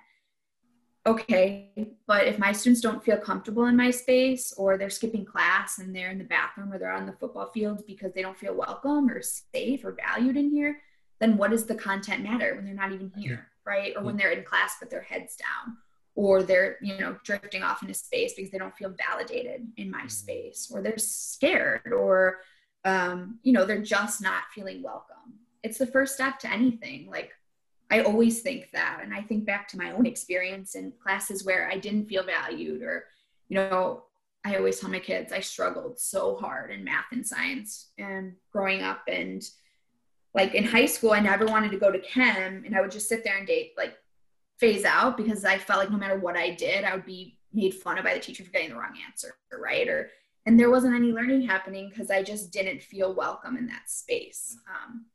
Okay. 1.07 1.71
But 2.07 2.26
if 2.26 2.38
my 2.38 2.52
students 2.52 2.83
don't 2.83 3.02
feel 3.02 3.16
comfortable 3.16 3.64
in 3.64 3.76
my 3.76 3.90
space 3.90 4.52
or 4.59 4.76
they're 4.76 4.90
skipping 4.90 5.25
class 5.25 5.78
and 5.78 5.96
they're 5.96 6.11
in 6.11 6.18
the 6.18 6.24
bathroom 6.24 6.70
or 6.70 6.79
they're 6.79 6.92
on 6.92 7.07
the 7.07 7.12
football 7.12 7.51
field 7.53 7.83
because 7.87 8.12
they 8.12 8.20
don't 8.20 8.37
feel 8.37 8.55
welcome 8.55 9.09
or 9.09 9.22
safe 9.22 9.83
or 9.83 9.92
valued 9.92 10.37
in 10.37 10.51
here, 10.51 10.83
then 11.18 11.38
what 11.38 11.51
does 11.51 11.64
the 11.64 11.74
content 11.74 12.22
matter 12.22 12.55
when 12.55 12.66
they're 12.66 12.74
not 12.74 12.92
even 12.92 13.11
here? 13.16 13.46
Right. 13.64 13.94
Or 13.96 14.03
when 14.03 14.18
they're 14.18 14.33
in 14.33 14.44
class 14.44 14.77
but 14.79 14.90
their 14.90 15.01
heads 15.01 15.37
down 15.37 15.79
or 16.14 16.42
they're 16.42 16.77
you 16.81 16.99
know 16.99 17.16
drifting 17.25 17.62
off 17.62 17.83
into 17.83 17.94
space 17.94 18.35
because 18.35 18.51
they 18.51 18.59
don't 18.59 18.77
feel 18.77 18.94
validated 19.09 19.66
in 19.77 19.90
my 19.90 19.99
mm-hmm. 19.99 20.09
space 20.09 20.70
or 20.73 20.83
they're 20.83 20.99
scared 20.99 21.92
or 21.92 22.38
um, 22.85 23.38
you 23.42 23.53
know 23.53 23.64
they're 23.64 23.83
just 23.83 24.23
not 24.23 24.44
feeling 24.55 24.83
welcome 24.83 25.16
it's 25.62 25.79
the 25.79 25.87
first 25.87 26.14
step 26.14 26.38
to 26.38 26.51
anything 26.51 27.09
like 27.11 27.31
i 27.90 28.01
always 28.01 28.40
think 28.40 28.70
that 28.73 29.01
and 29.03 29.12
i 29.14 29.20
think 29.20 29.44
back 29.44 29.68
to 29.68 29.77
my 29.77 29.92
own 29.92 30.07
experience 30.07 30.75
in 30.75 30.92
classes 31.03 31.44
where 31.44 31.68
i 31.70 31.77
didn't 31.77 32.09
feel 32.09 32.25
valued 32.25 32.83
or 32.83 33.05
you 33.49 33.57
know 33.57 34.05
i 34.44 34.57
always 34.57 34.81
tell 34.81 34.90
my 34.90 34.99
kids 34.99 35.33
i 35.33 35.40
struggled 35.40 35.99
so 35.99 36.37
hard 36.37 36.70
in 36.70 36.83
math 36.83 37.12
and 37.12 37.27
science 37.27 37.90
and 37.99 38.33
growing 38.53 38.83
up 38.83 39.03
and 39.07 39.42
like 40.35 40.55
in 40.55 40.64
high 40.64 40.87
school 40.87 41.12
i 41.12 41.20
never 41.20 41.44
wanted 41.44 41.70
to 41.70 41.77
go 41.77 41.92
to 41.92 42.01
chem 42.01 42.62
and 42.64 42.75
i 42.75 42.81
would 42.81 42.90
just 42.90 43.09
sit 43.09 43.23
there 43.23 43.37
and 43.37 43.46
date 43.46 43.73
like 43.77 43.96
phase 44.61 44.85
out 44.85 45.16
because 45.16 45.44
I 45.44 45.59
felt 45.59 45.81
like 45.81 45.90
no 45.90 45.96
matter 45.96 46.18
what 46.18 46.37
I 46.37 46.51
did, 46.51 46.85
I 46.85 46.94
would 46.94 47.07
be 47.07 47.38
made 47.53 47.75
fun 47.75 47.99
of 47.99 48.05
by 48.05 48.14
the 48.14 48.20
teacher 48.20 48.44
for 48.44 48.51
getting 48.51 48.68
the 48.68 48.77
wrong 48.77 48.94
answer, 49.09 49.35
right? 49.59 49.88
Or 49.88 50.11
and 50.46 50.59
there 50.59 50.70
wasn't 50.70 50.94
any 50.94 51.12
learning 51.12 51.42
happening 51.42 51.88
because 51.88 52.11
I 52.11 52.23
just 52.23 52.53
didn't 52.53 52.83
feel 52.83 53.14
welcome 53.14 53.57
in 53.57 53.66
that 53.66 53.90
space. 53.90 54.57
Um, 54.68 55.07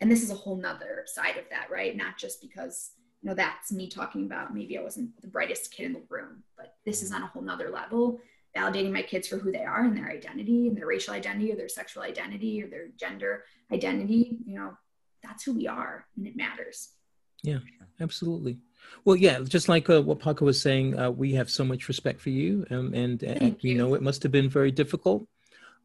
and 0.00 0.10
this 0.10 0.22
is 0.22 0.30
a 0.30 0.34
whole 0.34 0.56
nother 0.56 1.04
side 1.06 1.36
of 1.36 1.44
that, 1.50 1.70
right? 1.70 1.96
Not 1.96 2.18
just 2.18 2.40
because 2.40 2.92
you 3.22 3.28
know 3.28 3.34
that's 3.34 3.72
me 3.72 3.88
talking 3.88 4.26
about 4.26 4.54
maybe 4.54 4.78
I 4.78 4.82
wasn't 4.82 5.20
the 5.20 5.28
brightest 5.28 5.72
kid 5.72 5.86
in 5.86 5.92
the 5.92 6.02
room, 6.08 6.44
but 6.56 6.74
this 6.84 7.02
is 7.02 7.12
on 7.12 7.22
a 7.22 7.26
whole 7.26 7.42
nother 7.42 7.70
level, 7.70 8.20
validating 8.56 8.92
my 8.92 9.02
kids 9.02 9.26
for 9.26 9.38
who 9.38 9.50
they 9.50 9.64
are 9.64 9.84
and 9.84 9.96
their 9.96 10.10
identity 10.10 10.68
and 10.68 10.76
their 10.76 10.86
racial 10.86 11.14
identity 11.14 11.52
or 11.52 11.56
their 11.56 11.68
sexual 11.68 12.02
identity 12.04 12.62
or 12.62 12.68
their 12.68 12.88
gender 12.98 13.44
identity. 13.72 14.38
You 14.46 14.54
know, 14.54 14.76
that's 15.22 15.42
who 15.42 15.54
we 15.54 15.66
are 15.66 16.06
and 16.16 16.26
it 16.26 16.36
matters. 16.36 16.90
Yeah, 17.42 17.58
absolutely. 18.00 18.58
Well, 19.04 19.16
yeah, 19.16 19.40
just 19.40 19.68
like 19.68 19.90
uh, 19.90 20.02
what 20.02 20.18
Paco 20.18 20.44
was 20.44 20.60
saying, 20.60 20.98
uh, 20.98 21.10
we 21.10 21.34
have 21.34 21.50
so 21.50 21.64
much 21.64 21.88
respect 21.88 22.20
for 22.20 22.30
you, 22.30 22.66
um, 22.70 22.94
and, 22.94 23.22
and 23.22 23.56
you. 23.60 23.72
you. 23.72 23.78
know 23.78 23.94
it 23.94 24.02
must 24.02 24.22
have 24.22 24.32
been 24.32 24.48
very 24.48 24.70
difficult. 24.70 25.26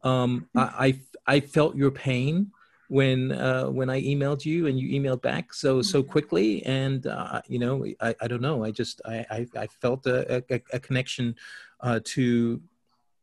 Um, 0.02 0.48
I, 0.56 0.98
I, 1.26 1.34
I 1.36 1.40
felt 1.40 1.76
your 1.76 1.90
pain 1.90 2.50
when 2.88 3.30
uh, 3.30 3.66
when 3.66 3.88
I 3.88 4.02
emailed 4.02 4.44
you 4.44 4.66
and 4.66 4.78
you 4.78 5.00
emailed 5.00 5.22
back 5.22 5.54
so 5.54 5.80
so 5.80 6.02
mm-hmm. 6.02 6.10
quickly, 6.10 6.66
and 6.66 7.06
uh, 7.06 7.40
you 7.46 7.58
know 7.58 7.86
I, 8.00 8.14
I 8.20 8.26
don't 8.26 8.42
know 8.42 8.64
I 8.64 8.72
just 8.72 9.00
I 9.04 9.26
I, 9.30 9.46
I 9.56 9.66
felt 9.66 10.06
a, 10.06 10.42
a, 10.50 10.60
a 10.72 10.80
connection 10.80 11.36
uh, 11.80 12.00
to 12.04 12.60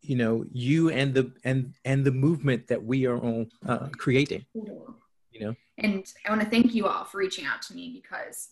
you 0.02 0.16
know 0.16 0.46
you 0.54 0.90
and 0.90 1.14
the 1.14 1.32
and 1.44 1.74
and 1.84 2.06
the 2.06 2.12
movement 2.12 2.68
that 2.68 2.82
we 2.82 3.06
are 3.06 3.18
all 3.18 3.46
uh, 3.68 3.90
creating. 3.98 4.46
You 4.54 5.40
know, 5.42 5.56
and 5.78 6.06
I 6.26 6.30
want 6.30 6.42
to 6.42 6.50
thank 6.50 6.74
you 6.74 6.88
all 6.88 7.04
for 7.04 7.18
reaching 7.18 7.46
out 7.46 7.62
to 7.64 7.76
me 7.76 7.92
because 7.94 8.50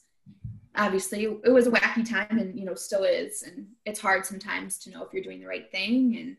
obviously 0.78 1.24
it 1.24 1.52
was 1.52 1.68
a 1.68 1.72
wacky 1.72 2.08
time 2.08 2.38
and 2.38 2.58
you 2.58 2.66
know 2.66 2.76
still 2.76 3.04
is 3.04 3.44
and 3.44 3.68
it's 3.86 4.00
hard 4.00 4.26
sometimes 4.26 4.78
to 4.78 4.90
know 4.90 5.04
if 5.04 5.14
you're 5.14 5.24
doing 5.24 5.40
the 5.40 5.48
right 5.48 5.72
thing 5.72 6.18
and 6.18 6.38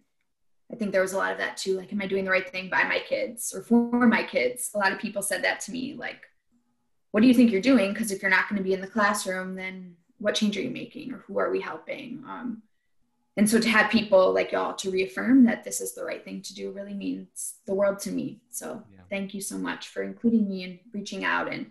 i 0.73 0.75
think 0.77 0.93
there 0.93 1.03
was 1.03 1.13
a 1.13 1.17
lot 1.17 1.33
of 1.33 1.39
that 1.39 1.57
too 1.57 1.77
like 1.77 1.93
am 1.93 2.01
i 2.01 2.07
doing 2.07 2.25
the 2.25 2.31
right 2.31 2.51
thing 2.51 2.69
by 2.69 2.85
my 2.85 2.99
kids 3.09 3.55
or 3.55 3.63
for 3.63 4.07
my 4.07 4.23
kids? 4.23 4.71
A 4.75 4.79
lot 4.79 4.93
of 4.93 4.99
people 4.99 5.23
said 5.23 5.45
that 5.45 5.61
to 5.61 5.73
me 5.73 5.95
like 5.95 6.23
what 7.13 7.23
do 7.23 7.29
you 7.29 7.35
think 7.35 7.51
you're 7.51 7.63
doing? 7.63 7.95
Because 7.95 8.11
if 8.11 8.21
you're 8.21 8.31
not 8.31 8.47
going 8.47 8.59
to 8.59 8.65
be 8.65 8.75
in 8.75 8.81
the 8.83 8.87
classroom 8.87 9.55
then 9.55 9.97
what 10.19 10.35
change 10.35 10.57
are 10.57 10.63
you 10.63 10.71
making? 10.71 11.13
Or 11.13 11.19
who 11.27 11.39
are 11.39 11.51
we 11.51 11.61
helping? 11.61 12.23
Um, 12.27 12.63
and 13.37 13.49
so 13.49 13.61
to 13.61 13.69
have 13.69 13.91
people 13.91 14.33
like 14.33 14.53
y'all 14.53 14.75
to 14.75 14.91
reaffirm 14.91 15.45
that 15.45 15.63
this 15.63 15.81
is 15.81 15.95
the 15.95 16.05
right 16.05 16.25
thing 16.25 16.41
to 16.43 16.55
do 16.55 16.73
really 16.73 16.95
means 16.95 17.55
the 17.67 17.75
world 17.75 17.99
to 18.01 18.11
me. 18.11 18.41
So 18.51 18.83
yeah. 18.91 19.01
thank 19.11 19.35
you 19.35 19.43
so 19.43 19.59
much 19.59 19.89
for 19.89 20.03
including 20.03 20.49
me 20.49 20.65
and 20.65 20.79
reaching 20.93 21.25
out 21.25 21.53
and 21.53 21.71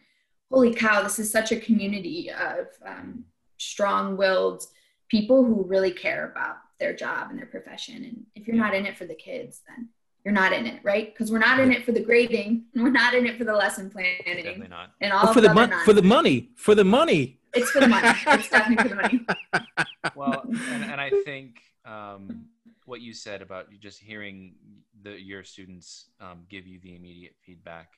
holy 0.56 0.74
cow, 0.74 1.04
this 1.04 1.20
is 1.20 1.30
such 1.30 1.52
a 1.52 1.60
community 1.60 2.32
of 2.32 2.68
um, 2.86 3.26
strong 3.58 4.16
willed 4.16 4.64
people 5.10 5.44
who 5.44 5.66
really 5.66 5.92
care 5.92 6.32
about 6.32 6.56
their 6.80 6.96
job 6.96 7.30
and 7.30 7.38
their 7.38 7.46
profession. 7.46 8.06
And 8.06 8.26
if 8.36 8.48
you're 8.48 8.56
not 8.56 8.74
in 8.74 8.86
it 8.86 8.98
for 8.98 9.04
the 9.06 9.16
kids, 9.16 9.64
then 9.68 9.90
you're 10.24 10.34
not 10.34 10.54
in 10.54 10.66
it, 10.66 10.80
right? 10.82 11.14
Because 11.14 11.30
we're 11.30 11.40
not 11.40 11.60
in 11.60 11.74
it 11.74 11.84
for 11.84 11.92
the 11.92 12.00
grading, 12.00 12.64
we're 12.74 12.90
not 12.90 13.14
in 13.14 13.26
it 13.26 13.38
for 13.38 13.44
the 13.44 13.54
lesson 13.54 13.90
planning, 13.90 14.22
definitely 14.26 14.70
not. 14.70 14.92
and 15.02 15.12
all 15.12 15.34
for 15.34 15.42
the 15.42 15.54
money, 15.54 15.76
for 15.84 15.92
the 15.92 16.02
money, 16.02 16.50
for 16.56 16.74
the 16.74 16.86
money. 16.86 17.38
It's 17.54 17.72
for 17.72 17.82
the 17.82 17.90
money. 17.90 18.08
it's 18.26 18.50
definitely 18.50 18.84
for 18.84 18.90
the 18.90 18.96
money. 18.96 19.26
well, 20.16 20.42
and, 20.72 20.84
and 20.86 21.02
I 21.02 21.10
think 21.26 21.60
um, 21.84 22.46
what 22.86 23.02
you 23.02 23.14
said 23.14 23.42
about 23.42 23.68
just 23.82 24.00
hearing 24.00 24.54
the, 25.04 25.22
your 25.22 25.44
students 25.44 26.06
um, 26.22 26.46
give 26.50 26.66
you 26.66 26.80
the 26.80 26.96
immediate 26.96 27.36
feedback 27.46 27.90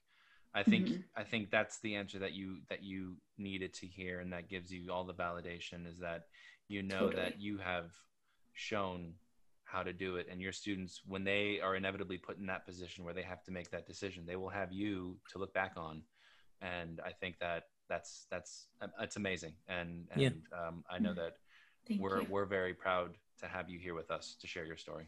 I 0.58 0.64
think 0.64 0.88
mm-hmm. 0.88 1.02
I 1.16 1.24
think 1.24 1.52
that's 1.52 1.80
the 1.80 1.96
answer 1.96 2.20
that 2.20 2.34
you 2.34 2.58
that 2.70 2.84
you 2.84 3.18
needed 3.38 3.74
to 3.76 3.88
hear, 3.88 4.20
and 4.20 4.34
that 4.34 4.50
gives 4.50 4.72
you 4.72 4.92
all 4.92 5.04
the 5.04 5.14
validation. 5.14 5.88
Is 5.88 6.00
that 6.00 6.26
you 6.68 6.84
know 6.84 7.02
totally. 7.02 7.24
that 7.24 7.42
you 7.42 7.58
have 7.60 7.92
shown 8.54 9.14
how 9.64 9.84
to 9.84 9.94
do 9.94 10.16
it, 10.16 10.28
and 10.32 10.42
your 10.42 10.54
students, 10.54 11.02
when 11.06 11.24
they 11.24 11.60
are 11.62 11.76
inevitably 11.76 12.18
put 12.18 12.40
in 12.40 12.46
that 12.48 12.66
position 12.66 13.04
where 13.04 13.14
they 13.14 13.22
have 13.22 13.44
to 13.44 13.52
make 13.52 13.70
that 13.72 13.86
decision, 13.86 14.26
they 14.26 14.38
will 14.38 14.50
have 14.50 14.72
you 14.72 15.18
to 15.32 15.38
look 15.40 15.54
back 15.54 15.74
on 15.78 16.04
and 16.62 17.02
I 17.06 17.12
think 17.12 17.40
that 17.40 17.64
that's 17.90 18.26
that's 18.30 18.68
it's 19.00 19.16
amazing, 19.16 19.54
and 19.68 20.08
and 20.12 20.22
Yeah. 20.22 20.30
um, 20.52 20.84
I 20.90 21.00
know 21.00 21.14
that 21.14 21.38
Thank 21.88 22.02
we're 22.02 22.22
you. 22.22 22.28
we're 22.30 22.46
very 22.46 22.74
proud 22.74 23.18
to 23.40 23.48
have 23.48 23.70
you 23.70 23.80
here 23.80 23.94
with 23.94 24.12
us 24.12 24.36
to 24.42 24.48
share 24.48 24.66
your 24.66 24.78
story. 24.78 25.08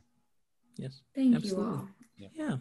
Yes. 0.77 1.01
Thank 1.13 1.35
absolutely. 1.35 1.63
you 1.65 1.71
all. 1.71 1.89
Yeah. 2.33 2.57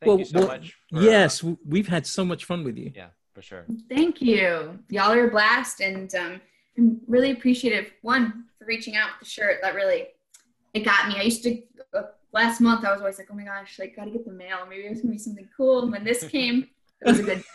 Thank 0.00 0.08
well, 0.08 0.18
you 0.18 0.24
so 0.24 0.38
well, 0.38 0.48
much. 0.48 0.76
for, 0.90 0.98
uh, 0.98 1.02
yes, 1.02 1.40
w- 1.40 1.58
we've 1.66 1.88
had 1.88 2.06
so 2.06 2.24
much 2.24 2.44
fun 2.46 2.64
with 2.64 2.78
you. 2.78 2.90
yeah, 2.94 3.08
for 3.34 3.42
sure. 3.42 3.66
Thank 3.88 4.22
you. 4.22 4.78
Y'all 4.88 5.12
are 5.12 5.26
a 5.26 5.30
blast, 5.30 5.80
and 5.80 6.14
um, 6.14 6.40
I'm 6.78 7.00
really 7.06 7.32
appreciative. 7.32 7.92
One 8.02 8.44
for 8.58 8.64
reaching 8.64 8.96
out 8.96 9.10
with 9.12 9.28
the 9.28 9.30
shirt. 9.30 9.58
That 9.62 9.74
really 9.74 10.08
it 10.72 10.80
got 10.80 11.08
me. 11.08 11.16
I 11.18 11.22
used 11.22 11.42
to 11.42 11.62
uh, 11.94 12.02
last 12.32 12.60
month. 12.60 12.84
I 12.84 12.92
was 12.92 13.00
always 13.00 13.18
like, 13.18 13.28
oh 13.30 13.34
my 13.34 13.44
gosh, 13.44 13.78
like 13.78 13.96
gotta 13.96 14.10
get 14.10 14.24
the 14.24 14.32
mail. 14.32 14.58
Maybe 14.68 14.82
it's 14.82 15.02
gonna 15.02 15.12
be 15.12 15.18
something 15.18 15.48
cool. 15.56 15.82
And 15.82 15.92
when 15.92 16.04
this 16.04 16.24
came, 16.28 16.68
it 17.02 17.06
was 17.06 17.18
a 17.20 17.22
good. 17.22 17.44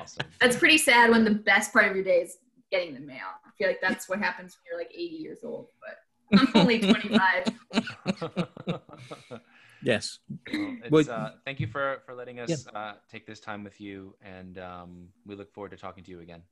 Awesome. 0.00 0.26
That's 0.40 0.56
pretty 0.56 0.78
sad 0.78 1.10
when 1.10 1.24
the 1.24 1.32
best 1.32 1.72
part 1.72 1.88
of 1.88 1.96
your 1.96 2.04
day 2.04 2.20
is 2.20 2.36
getting 2.70 2.94
the 2.94 3.00
mail. 3.00 3.26
I 3.44 3.50
feel 3.58 3.66
like 3.66 3.80
that's 3.80 4.08
what 4.08 4.20
happens 4.20 4.56
when 4.56 4.70
you're 4.70 4.78
like 4.78 4.92
80 4.94 5.02
years 5.16 5.38
old. 5.42 5.66
But 5.80 6.38
I'm 6.38 6.48
only 6.54 6.78
25. 6.78 7.44
Yes. 9.84 10.18
Well, 10.52 10.76
it's, 10.82 10.90
Well- 10.90 11.10
uh, 11.10 11.30
thank 11.44 11.60
you 11.60 11.66
for 11.66 12.02
for 12.06 12.14
letting 12.14 12.40
us 12.40 12.66
uh, 12.74 12.94
take 13.10 13.26
this 13.26 13.40
time 13.40 13.62
with 13.62 13.80
you, 13.80 14.14
and 14.22 14.58
um, 14.58 15.08
we 15.26 15.34
look 15.36 15.52
forward 15.52 15.70
to 15.70 15.76
talking 15.76 16.02
to 16.04 16.10
you 16.10 16.20
again. 16.20 16.42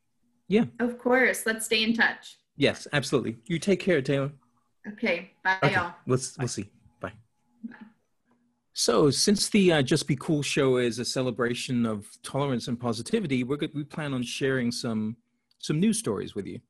Yeah. 0.49 0.65
Of 0.81 0.99
course. 0.99 1.47
Let's 1.47 1.65
stay 1.65 1.83
in 1.83 1.95
touch. 1.95 2.37
Yes, 2.57 2.87
absolutely. 2.93 3.39
You 3.47 3.59
take 3.59 3.81
care, 3.81 4.03
Taylor. 4.03 4.31
Okay. 4.93 5.31
Bye, 5.43 5.57
Okay. 5.63 5.75
y'all. 5.75 5.95
Let's 6.07 6.37
we'll 6.39 6.49
see. 6.49 6.71
Bye. 7.01 7.13
So, 8.75 9.11
since 9.11 9.49
the 9.49 9.73
uh, 9.73 9.83
Just 9.83 10.07
Be 10.07 10.17
Cool 10.17 10.43
show 10.43 10.77
is 10.77 10.99
a 10.99 11.05
celebration 11.05 11.87
of 11.87 12.07
tolerance 12.23 12.69
and 12.69 12.79
positivity, 12.79 13.45
we're 13.45 13.57
good, 13.57 13.75
we 13.75 13.85
plan 13.85 14.13
on 14.15 14.23
sharing 14.23 14.71
some 14.71 15.17
some 15.59 15.79
news 15.79 15.99
stories 15.99 16.35
with 16.35 16.47
you. 16.47 16.61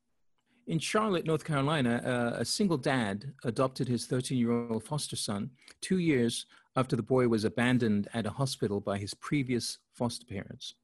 In 0.66 0.78
Charlotte, 0.78 1.26
North 1.26 1.44
Carolina, 1.44 2.00
uh, 2.04 2.40
a 2.40 2.44
single 2.44 2.76
dad 2.76 3.32
adopted 3.44 3.88
his 3.88 4.06
13-year-old 4.06 4.84
foster 4.84 5.16
son 5.16 5.50
two 5.80 5.98
years 5.98 6.46
after 6.76 6.94
the 6.94 7.02
boy 7.02 7.26
was 7.26 7.44
abandoned 7.44 8.08
at 8.14 8.26
a 8.26 8.30
hospital 8.30 8.80
by 8.80 8.96
his 8.96 9.12
previous 9.14 9.78
foster 9.92 10.24
parents. 10.24 10.74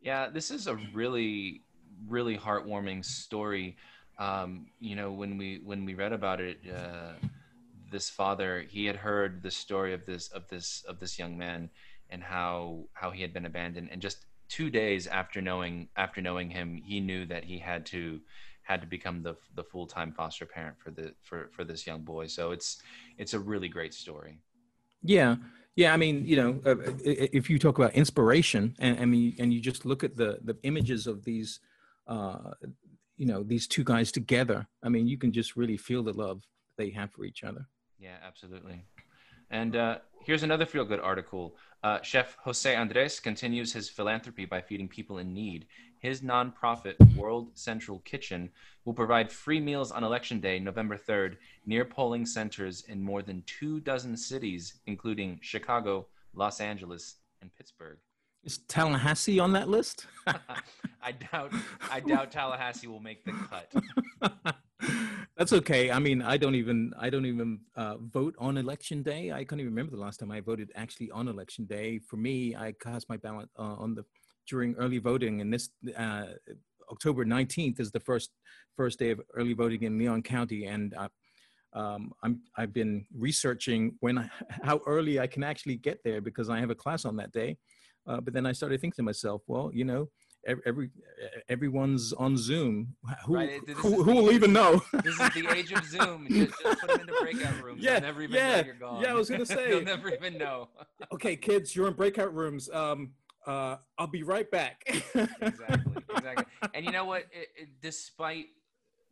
Yeah, 0.00 0.30
this 0.30 0.50
is 0.50 0.66
a 0.66 0.76
really, 0.94 1.62
really 2.08 2.36
heartwarming 2.36 3.04
story. 3.04 3.76
Um, 4.18 4.66
you 4.80 4.96
know, 4.96 5.12
when 5.12 5.36
we 5.36 5.60
when 5.64 5.84
we 5.84 5.94
read 5.94 6.12
about 6.12 6.40
it, 6.40 6.58
uh, 6.74 7.12
this 7.92 8.08
father 8.08 8.64
he 8.68 8.86
had 8.86 8.96
heard 8.96 9.42
the 9.42 9.50
story 9.50 9.92
of 9.92 10.06
this 10.06 10.28
of 10.28 10.48
this 10.48 10.82
of 10.88 10.98
this 10.98 11.18
young 11.18 11.36
man 11.36 11.68
and 12.08 12.22
how 12.22 12.84
how 12.94 13.10
he 13.10 13.20
had 13.20 13.34
been 13.34 13.46
abandoned, 13.46 13.88
and 13.92 14.00
just 14.00 14.24
two 14.48 14.70
days 14.70 15.06
after 15.06 15.42
knowing 15.42 15.88
after 15.96 16.22
knowing 16.22 16.48
him, 16.48 16.80
he 16.82 17.00
knew 17.00 17.26
that 17.26 17.44
he 17.44 17.58
had 17.58 17.84
to 17.86 18.20
had 18.70 18.80
to 18.80 18.86
become 18.86 19.20
the 19.20 19.34
the 19.56 19.64
full 19.64 19.86
time 19.86 20.12
foster 20.12 20.46
parent 20.46 20.76
for 20.78 20.90
the 20.92 21.12
for 21.22 21.50
for 21.54 21.64
this 21.64 21.86
young 21.88 22.02
boy. 22.02 22.28
So 22.28 22.52
it's 22.52 22.80
it's 23.18 23.34
a 23.34 23.40
really 23.52 23.68
great 23.68 23.92
story. 23.92 24.38
Yeah, 25.02 25.36
yeah. 25.74 25.92
I 25.92 25.96
mean, 25.96 26.24
you 26.24 26.36
know, 26.40 26.50
uh, 26.64 26.76
if 27.04 27.50
you 27.50 27.58
talk 27.58 27.78
about 27.78 27.94
inspiration, 27.94 28.76
and 28.78 29.00
I 29.00 29.06
mean, 29.06 29.34
and 29.40 29.52
you 29.52 29.60
just 29.60 29.84
look 29.84 30.04
at 30.04 30.16
the 30.16 30.38
the 30.44 30.56
images 30.62 31.08
of 31.08 31.24
these, 31.24 31.60
uh, 32.06 32.52
you 33.16 33.26
know, 33.26 33.42
these 33.42 33.66
two 33.66 33.84
guys 33.92 34.12
together. 34.12 34.68
I 34.86 34.88
mean, 34.88 35.08
you 35.08 35.18
can 35.18 35.32
just 35.32 35.56
really 35.56 35.76
feel 35.76 36.02
the 36.04 36.12
love 36.12 36.38
they 36.76 36.90
have 36.90 37.10
for 37.10 37.24
each 37.24 37.42
other. 37.42 37.66
Yeah, 37.98 38.18
absolutely. 38.24 38.84
And 39.50 39.74
uh, 39.74 39.98
here's 40.26 40.44
another 40.44 40.64
feel 40.64 40.84
good 40.84 41.00
article. 41.00 41.56
Uh, 41.82 41.98
Chef 42.02 42.36
Jose 42.44 42.72
Andres 42.82 43.18
continues 43.18 43.72
his 43.72 43.88
philanthropy 43.88 44.44
by 44.44 44.60
feeding 44.60 44.88
people 44.88 45.18
in 45.18 45.34
need. 45.34 45.66
His 46.00 46.22
nonprofit, 46.22 46.96
World 47.14 47.50
Central 47.54 47.98
Kitchen, 48.00 48.50
will 48.84 48.94
provide 48.94 49.30
free 49.30 49.60
meals 49.60 49.92
on 49.92 50.02
Election 50.02 50.40
Day, 50.40 50.58
November 50.58 50.96
3rd, 50.96 51.36
near 51.66 51.84
polling 51.84 52.24
centers 52.24 52.84
in 52.88 53.02
more 53.02 53.20
than 53.22 53.42
two 53.46 53.80
dozen 53.80 54.16
cities, 54.16 54.80
including 54.86 55.38
Chicago, 55.42 56.06
Los 56.34 56.58
Angeles, 56.58 57.16
and 57.42 57.54
Pittsburgh. 57.54 57.98
Is 58.42 58.58
Tallahassee 58.68 59.38
on 59.38 59.52
that 59.52 59.68
list? 59.68 60.06
I 61.02 61.12
doubt. 61.12 61.52
I 61.90 62.00
doubt 62.00 62.30
Tallahassee 62.30 62.86
will 62.86 63.00
make 63.00 63.22
the 63.24 63.32
cut. 63.32 64.56
That's 65.36 65.52
okay. 65.52 65.90
I 65.90 65.98
mean, 65.98 66.22
I 66.22 66.38
don't 66.38 66.54
even 66.54 66.92
I 66.98 67.10
don't 67.10 67.26
even 67.26 67.60
uh, 67.76 67.96
vote 67.98 68.34
on 68.38 68.56
election 68.56 69.02
day. 69.02 69.32
I 69.32 69.44
can't 69.44 69.60
even 69.60 69.72
remember 69.72 69.94
the 69.94 70.00
last 70.00 70.20
time 70.20 70.30
I 70.30 70.40
voted 70.40 70.72
actually 70.74 71.10
on 71.10 71.28
election 71.28 71.66
day. 71.66 71.98
For 71.98 72.16
me, 72.16 72.56
I 72.56 72.72
cast 72.72 73.08
my 73.10 73.18
ballot 73.18 73.50
uh, 73.58 73.62
on 73.62 73.94
the 73.94 74.04
during 74.50 74.74
early 74.74 74.98
voting, 74.98 75.40
and 75.40 75.52
this 75.54 75.70
uh, 75.96 76.24
October 76.90 77.24
nineteenth 77.24 77.78
is 77.80 77.90
the 77.92 78.00
first 78.00 78.30
first 78.76 78.98
day 78.98 79.10
of 79.10 79.20
early 79.34 79.52
voting 79.54 79.84
in 79.84 79.96
Leon 79.96 80.22
County, 80.22 80.66
and 80.66 80.92
uh, 80.94 81.08
um, 81.72 82.12
I'm 82.24 82.40
I've 82.56 82.72
been 82.72 83.06
researching 83.16 83.96
when 84.00 84.18
I, 84.18 84.28
how 84.62 84.80
early 84.86 85.20
I 85.20 85.26
can 85.28 85.44
actually 85.44 85.76
get 85.76 85.98
there 86.04 86.20
because 86.20 86.50
I 86.50 86.58
have 86.58 86.70
a 86.70 86.74
class 86.74 87.04
on 87.04 87.16
that 87.16 87.32
day. 87.32 87.56
Uh, 88.06 88.20
but 88.20 88.32
then 88.34 88.44
I 88.46 88.52
started 88.52 88.80
thinking 88.80 88.96
to 88.96 89.02
myself, 89.02 89.42
well, 89.46 89.70
you 89.72 89.84
know, 89.84 90.08
every, 90.46 90.62
every 90.66 90.90
everyone's 91.48 92.12
on 92.14 92.36
Zoom. 92.36 92.96
Who 93.26 93.34
Right, 93.34 93.60
who, 93.76 94.02
who 94.02 94.14
will 94.14 94.26
the- 94.26 94.32
even 94.32 94.52
know? 94.52 94.82
This 95.04 95.20
is 95.20 95.30
the 95.34 95.46
age 95.54 95.70
of 95.72 95.84
Zoom. 95.84 96.26
Just, 96.28 96.54
just 96.62 96.80
put 96.80 96.90
them 96.90 97.00
into 97.02 97.14
breakout 97.20 97.62
rooms. 97.62 97.82
Yeah, 97.88 97.98
never 98.00 98.22
even 98.22 98.34
yeah, 98.36 98.60
know 98.62 98.66
you're 98.66 98.74
gone. 98.74 99.02
yeah, 99.02 99.10
I 99.10 99.14
was 99.14 99.28
gonna 99.30 99.46
say. 99.46 99.68
They'll 99.70 99.82
never 99.84 100.08
even 100.12 100.38
know. 100.38 100.70
okay, 101.14 101.36
kids, 101.36 101.76
you're 101.76 101.86
in 101.88 101.94
breakout 101.94 102.34
rooms. 102.34 102.68
Um, 102.70 103.12
uh, 103.50 103.76
I'll 103.98 104.06
be 104.06 104.22
right 104.22 104.50
back. 104.50 104.82
exactly, 105.14 106.02
exactly. 106.14 106.44
And 106.74 106.84
you 106.84 106.92
know 106.92 107.04
what? 107.04 107.24
It, 107.32 107.48
it, 107.56 107.68
despite 107.82 108.46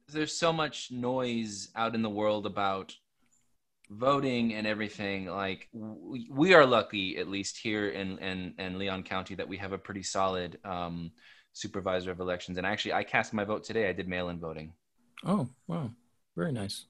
there's 0.09 0.37
so 0.37 0.53
much 0.53 0.90
noise 0.90 1.70
out 1.74 1.94
in 1.94 2.03
the 2.03 2.11
world 2.11 2.46
about 2.46 2.94
voting 3.90 4.55
and 4.55 4.66
everything, 4.66 5.27
like 5.27 5.68
we, 5.72 6.29
we 6.31 6.55
are 6.55 6.64
lucky, 6.64 7.18
at 7.18 7.29
least 7.29 7.59
here 7.59 7.88
in, 7.88 8.18
in 8.18 8.55
in 8.59 8.79
Leon 8.79 9.03
County, 9.03 9.35
that 9.35 9.48
we 9.48 9.57
have 9.57 9.72
a 9.72 9.79
pretty 9.79 10.03
solid 10.05 10.59
um, 10.64 11.11
supervisor 11.53 12.11
of 12.11 12.20
elections. 12.20 12.59
And 12.59 12.66
actually, 12.66 12.92
I 12.92 13.03
cast 13.03 13.33
my 13.33 13.44
vote 13.44 13.64
today. 13.64 13.88
I 13.88 13.92
did 13.92 14.09
mail-in 14.09 14.38
voting. 14.38 14.72
Oh, 15.24 15.48
wow, 15.66 15.90
very 16.37 16.53
nice. 16.53 16.87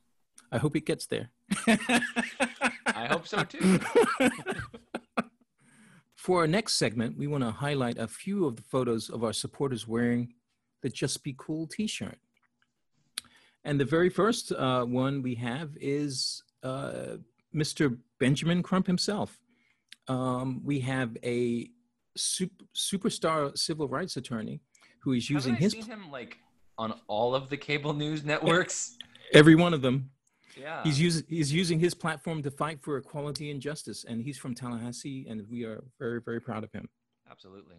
I 0.53 0.59
hope 0.59 0.77
it 0.77 0.85
gets 0.87 1.07
there. 1.07 1.31
I 1.67 3.07
hope 3.09 3.27
so 3.27 3.43
too. 3.43 3.81
For 6.19 6.41
our 6.41 6.49
next 6.49 6.75
segment, 6.75 7.17
we 7.17 7.29
want 7.29 7.45
to 7.45 7.53
highlight 7.53 7.97
a 7.97 8.09
few 8.09 8.45
of 8.45 8.57
the 8.57 8.63
photos 8.63 9.09
of 9.09 9.23
our 9.23 9.33
supporters 9.33 9.87
wearing 9.87 10.35
the 10.83 10.89
Just 10.89 11.23
Be 11.23 11.33
Cool 11.39 11.69
t 11.69 11.87
shirt. 11.87 12.19
And 13.65 13.79
the 13.79 13.85
very 13.85 14.09
first 14.11 14.51
uh, 14.51 14.85
one 14.85 15.23
we 15.23 15.37
have 15.37 15.77
is 15.81 16.43
uh, 16.65 17.19
Mr. 17.55 17.97
Benjamin 18.19 18.65
Crump 18.65 18.89
himself. 18.89 19.39
Um, 20.09 20.61
we 20.65 20.81
have 20.81 21.17
a 21.23 21.71
sup- 22.17 22.65
superstar 22.75 23.57
civil 23.57 23.87
rights 23.87 24.17
attorney 24.17 24.61
who 24.99 25.13
is 25.13 25.31
using 25.31 25.55
Haven't 25.55 25.63
I 25.63 25.65
his 25.67 25.73
seen 25.75 25.85
him 25.85 26.11
like 26.11 26.39
on 26.79 26.95
all 27.07 27.33
of 27.37 27.49
the 27.49 27.57
cable 27.57 27.93
news 27.95 28.25
networks. 28.25 28.97
every 29.33 29.55
one 29.55 29.73
of 29.73 29.83
them. 29.83 30.11
Yeah. 30.59 30.83
He's 30.83 31.01
using 31.01 31.25
he's 31.29 31.53
using 31.53 31.79
his 31.79 31.95
platform 31.95 32.43
to 32.43 32.51
fight 32.51 32.83
for 32.83 32.97
equality 32.97 33.51
and 33.51 33.61
justice, 33.61 34.05
and 34.05 34.23
he's 34.23 34.39
from 34.39 34.55
Tallahassee, 34.55 35.27
and 35.29 35.47
we 35.51 35.65
are 35.65 35.85
very 35.99 36.21
very 36.21 36.41
proud 36.41 36.65
of 36.65 36.73
him. 36.73 36.89
Absolutely. 37.31 37.77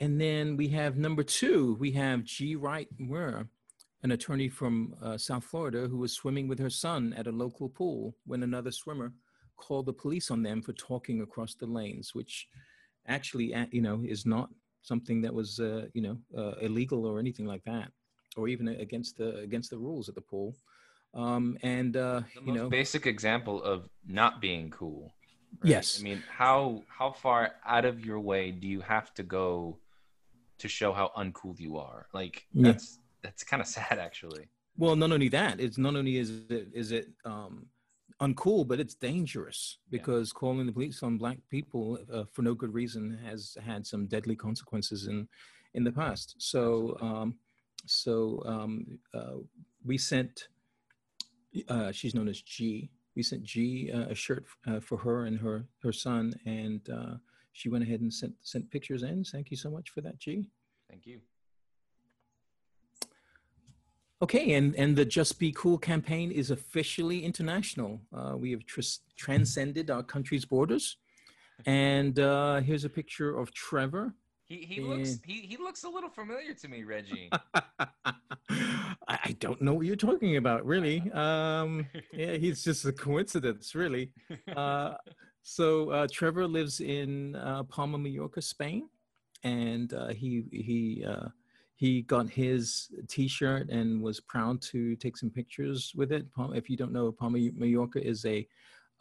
And 0.00 0.20
then 0.20 0.56
we 0.56 0.68
have 0.68 0.96
number 0.96 1.22
two, 1.22 1.76
we 1.78 1.92
have 1.92 2.24
G. 2.24 2.56
Wright 2.56 2.88
Moore, 2.98 3.48
an 4.02 4.10
attorney 4.10 4.48
from 4.48 4.94
uh, 5.02 5.16
South 5.16 5.44
Florida 5.44 5.86
who 5.88 5.98
was 5.98 6.12
swimming 6.12 6.48
with 6.48 6.58
her 6.58 6.70
son 6.70 7.14
at 7.16 7.26
a 7.26 7.32
local 7.32 7.68
pool 7.68 8.14
when 8.26 8.42
another 8.42 8.70
swimmer 8.70 9.12
called 9.56 9.86
the 9.86 9.92
police 9.92 10.30
on 10.30 10.42
them 10.42 10.60
for 10.60 10.72
talking 10.72 11.22
across 11.22 11.54
the 11.54 11.66
lanes, 11.66 12.14
which 12.14 12.48
actually, 13.06 13.54
you 13.70 13.80
know, 13.80 14.02
is 14.04 14.26
not 14.26 14.50
something 14.82 15.22
that 15.22 15.32
was, 15.32 15.60
uh, 15.60 15.86
you 15.94 16.02
know, 16.02 16.18
uh, 16.36 16.56
illegal 16.60 17.06
or 17.06 17.18
anything 17.18 17.46
like 17.46 17.64
that, 17.64 17.90
or 18.36 18.48
even 18.48 18.68
against 18.68 19.16
the 19.18 19.36
against 19.38 19.70
the 19.70 19.78
rules 19.78 20.08
at 20.08 20.14
the 20.14 20.20
pool. 20.20 20.56
Um, 21.14 21.56
and 21.62 21.96
uh, 21.96 22.22
you 22.44 22.52
know, 22.52 22.68
basic 22.68 23.06
example 23.06 23.62
of 23.62 23.88
not 24.06 24.40
being 24.40 24.70
cool. 24.70 25.14
right? 25.62 25.70
Yes. 25.70 25.98
I 26.00 26.02
mean, 26.02 26.22
how 26.28 26.82
how 26.88 27.12
far 27.12 27.52
out 27.64 27.84
of 27.84 28.04
your 28.04 28.20
way 28.20 28.50
do 28.50 28.66
you 28.66 28.80
have 28.80 29.14
to 29.14 29.22
go 29.22 29.78
to 30.58 30.68
show 30.68 30.92
how 30.92 31.10
uncool 31.16 31.58
you 31.58 31.76
are? 31.78 32.06
Like 32.12 32.46
Yeah. 32.52 32.72
that's 32.72 32.98
that's 33.22 33.44
kind 33.44 33.60
of 33.60 33.68
sad 33.78 33.98
actually. 33.98 34.48
Well, 34.76 34.96
not 34.96 35.12
only 35.12 35.28
that, 35.28 35.60
it's 35.60 35.78
not 35.78 35.94
only 35.94 36.16
is 36.16 36.30
it 36.50 36.68
is 36.74 36.90
it 36.90 37.06
um, 37.24 37.66
uncool, 38.20 38.66
but 38.66 38.80
it's 38.80 38.96
dangerous 38.96 39.78
Yeah. 39.90 39.98
because 39.98 40.32
calling 40.32 40.66
the 40.66 40.72
police 40.72 41.02
on 41.04 41.16
black 41.16 41.38
people 41.48 41.98
uh, 42.12 42.24
for 42.32 42.42
no 42.42 42.54
good 42.54 42.74
reason 42.74 43.16
has 43.24 43.56
had 43.64 43.86
some 43.86 44.06
deadly 44.06 44.34
consequences 44.34 45.06
in 45.06 45.28
in 45.74 45.84
the 45.84 45.92
past. 45.92 46.34
So, 46.38 46.96
um, 47.00 47.34
so 47.86 48.42
um, 48.46 48.98
uh, 49.12 49.38
we 49.84 49.98
sent. 49.98 50.48
Uh, 51.68 51.92
she's 51.92 52.14
known 52.14 52.28
as 52.28 52.40
G. 52.40 52.90
We 53.14 53.22
sent 53.22 53.42
G 53.42 53.90
uh, 53.92 54.06
a 54.10 54.14
shirt 54.14 54.44
uh, 54.66 54.80
for 54.80 54.98
her 54.98 55.26
and 55.26 55.38
her 55.38 55.64
her 55.82 55.92
son, 55.92 56.34
and 56.46 56.80
uh, 56.90 57.14
she 57.52 57.68
went 57.68 57.84
ahead 57.84 58.00
and 58.00 58.12
sent 58.12 58.34
sent 58.42 58.70
pictures 58.70 59.02
in. 59.02 59.24
Thank 59.24 59.50
you 59.50 59.56
so 59.56 59.70
much 59.70 59.90
for 59.90 60.00
that, 60.00 60.18
G. 60.18 60.48
Thank 60.90 61.06
you. 61.06 61.20
Okay, 64.22 64.54
and, 64.54 64.74
and 64.76 64.96
the 64.96 65.04
Just 65.04 65.38
Be 65.38 65.52
Cool 65.52 65.76
campaign 65.76 66.30
is 66.30 66.50
officially 66.50 67.24
international. 67.24 68.00
Uh, 68.10 68.34
we 68.36 68.52
have 68.52 68.64
tr- 68.64 68.80
transcended 69.18 69.90
our 69.90 70.02
country's 70.02 70.46
borders. 70.46 70.96
And 71.66 72.18
uh, 72.18 72.60
here's 72.60 72.84
a 72.84 72.88
picture 72.88 73.36
of 73.36 73.52
Trevor. 73.52 74.14
He, 74.46 74.56
he 74.56 74.80
looks 74.80 75.20
he, 75.24 75.40
he 75.40 75.56
looks 75.56 75.84
a 75.84 75.88
little 75.88 76.10
familiar 76.10 76.52
to 76.54 76.68
me, 76.68 76.84
Reggie. 76.84 77.30
I 79.08 79.36
don't 79.38 79.60
know 79.62 79.74
what 79.74 79.86
you're 79.86 79.96
talking 79.96 80.36
about, 80.36 80.66
really. 80.66 81.10
Um, 81.12 81.86
yeah, 82.12 82.32
he's 82.36 82.62
just 82.62 82.84
a 82.84 82.92
coincidence, 82.92 83.74
really. 83.74 84.12
Uh, 84.54 84.94
so 85.42 85.90
uh, 85.90 86.06
Trevor 86.10 86.46
lives 86.46 86.80
in 86.80 87.36
uh, 87.36 87.62
Palma, 87.64 87.98
Mallorca, 87.98 88.42
Spain, 88.42 88.88
and 89.42 89.92
uh, 89.94 90.08
he 90.08 90.44
he 90.52 91.04
uh, 91.06 91.28
he 91.76 92.02
got 92.02 92.28
his 92.28 92.90
T-shirt 93.08 93.68
and 93.70 94.00
was 94.00 94.20
proud 94.20 94.60
to 94.62 94.94
take 94.96 95.16
some 95.16 95.30
pictures 95.30 95.92
with 95.96 96.12
it. 96.12 96.26
If 96.52 96.70
you 96.70 96.76
don't 96.76 96.92
know, 96.92 97.12
Palma, 97.12 97.50
Mallorca 97.56 98.06
is 98.06 98.24
a 98.26 98.46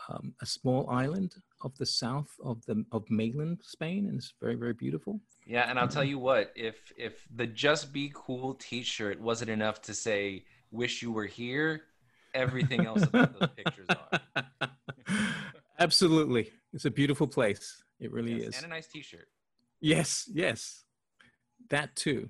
um, 0.09 0.33
a 0.41 0.45
small 0.45 0.89
island 0.89 1.35
of 1.61 1.77
the 1.77 1.85
south 1.85 2.29
of 2.43 2.65
the 2.65 2.83
of 2.91 3.09
mainland 3.09 3.59
Spain, 3.63 4.07
and 4.07 4.17
it's 4.17 4.33
very 4.41 4.55
very 4.55 4.73
beautiful. 4.73 5.19
Yeah, 5.45 5.69
and 5.69 5.77
I'll 5.79 5.87
tell 5.87 6.03
you 6.03 6.19
what, 6.19 6.51
if 6.55 6.75
if 6.97 7.25
the 7.35 7.47
Just 7.47 7.93
Be 7.93 8.11
Cool 8.13 8.55
T-shirt 8.55 9.19
wasn't 9.19 9.49
enough 9.49 9.81
to 9.83 9.93
say 9.93 10.45
"Wish 10.71 11.01
you 11.01 11.11
were 11.11 11.25
here," 11.25 11.83
everything 12.33 12.85
else 12.85 13.03
about 13.03 13.39
those 13.39 13.49
pictures 13.55 13.87
are. 13.89 14.39
Absolutely, 15.79 16.51
it's 16.73 16.85
a 16.85 16.91
beautiful 16.91 17.27
place. 17.27 17.83
It 17.99 18.11
really 18.11 18.33
yes, 18.33 18.49
is, 18.49 18.57
and 18.57 18.65
a 18.65 18.69
nice 18.69 18.87
T-shirt. 18.87 19.27
Yes, 19.79 20.29
yes, 20.33 20.83
that 21.69 21.95
too. 21.95 22.29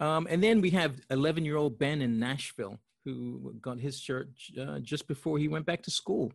Um, 0.00 0.28
and 0.30 0.42
then 0.42 0.60
we 0.60 0.70
have 0.70 1.00
11 1.10 1.44
year 1.44 1.56
old 1.56 1.78
Ben 1.78 2.02
in 2.02 2.18
Nashville 2.18 2.78
who 3.04 3.54
got 3.60 3.78
his 3.78 3.98
shirt 3.98 4.30
uh, 4.60 4.78
just 4.80 5.08
before 5.08 5.38
he 5.38 5.48
went 5.48 5.66
back 5.66 5.82
to 5.82 5.90
school. 5.90 6.32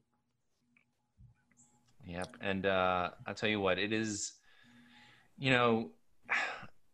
Yep. 2.07 2.37
And 2.41 2.65
uh, 2.65 3.11
I'll 3.25 3.33
tell 3.33 3.49
you 3.49 3.59
what, 3.59 3.79
it 3.79 3.93
is, 3.93 4.33
you 5.37 5.51
know, 5.51 5.91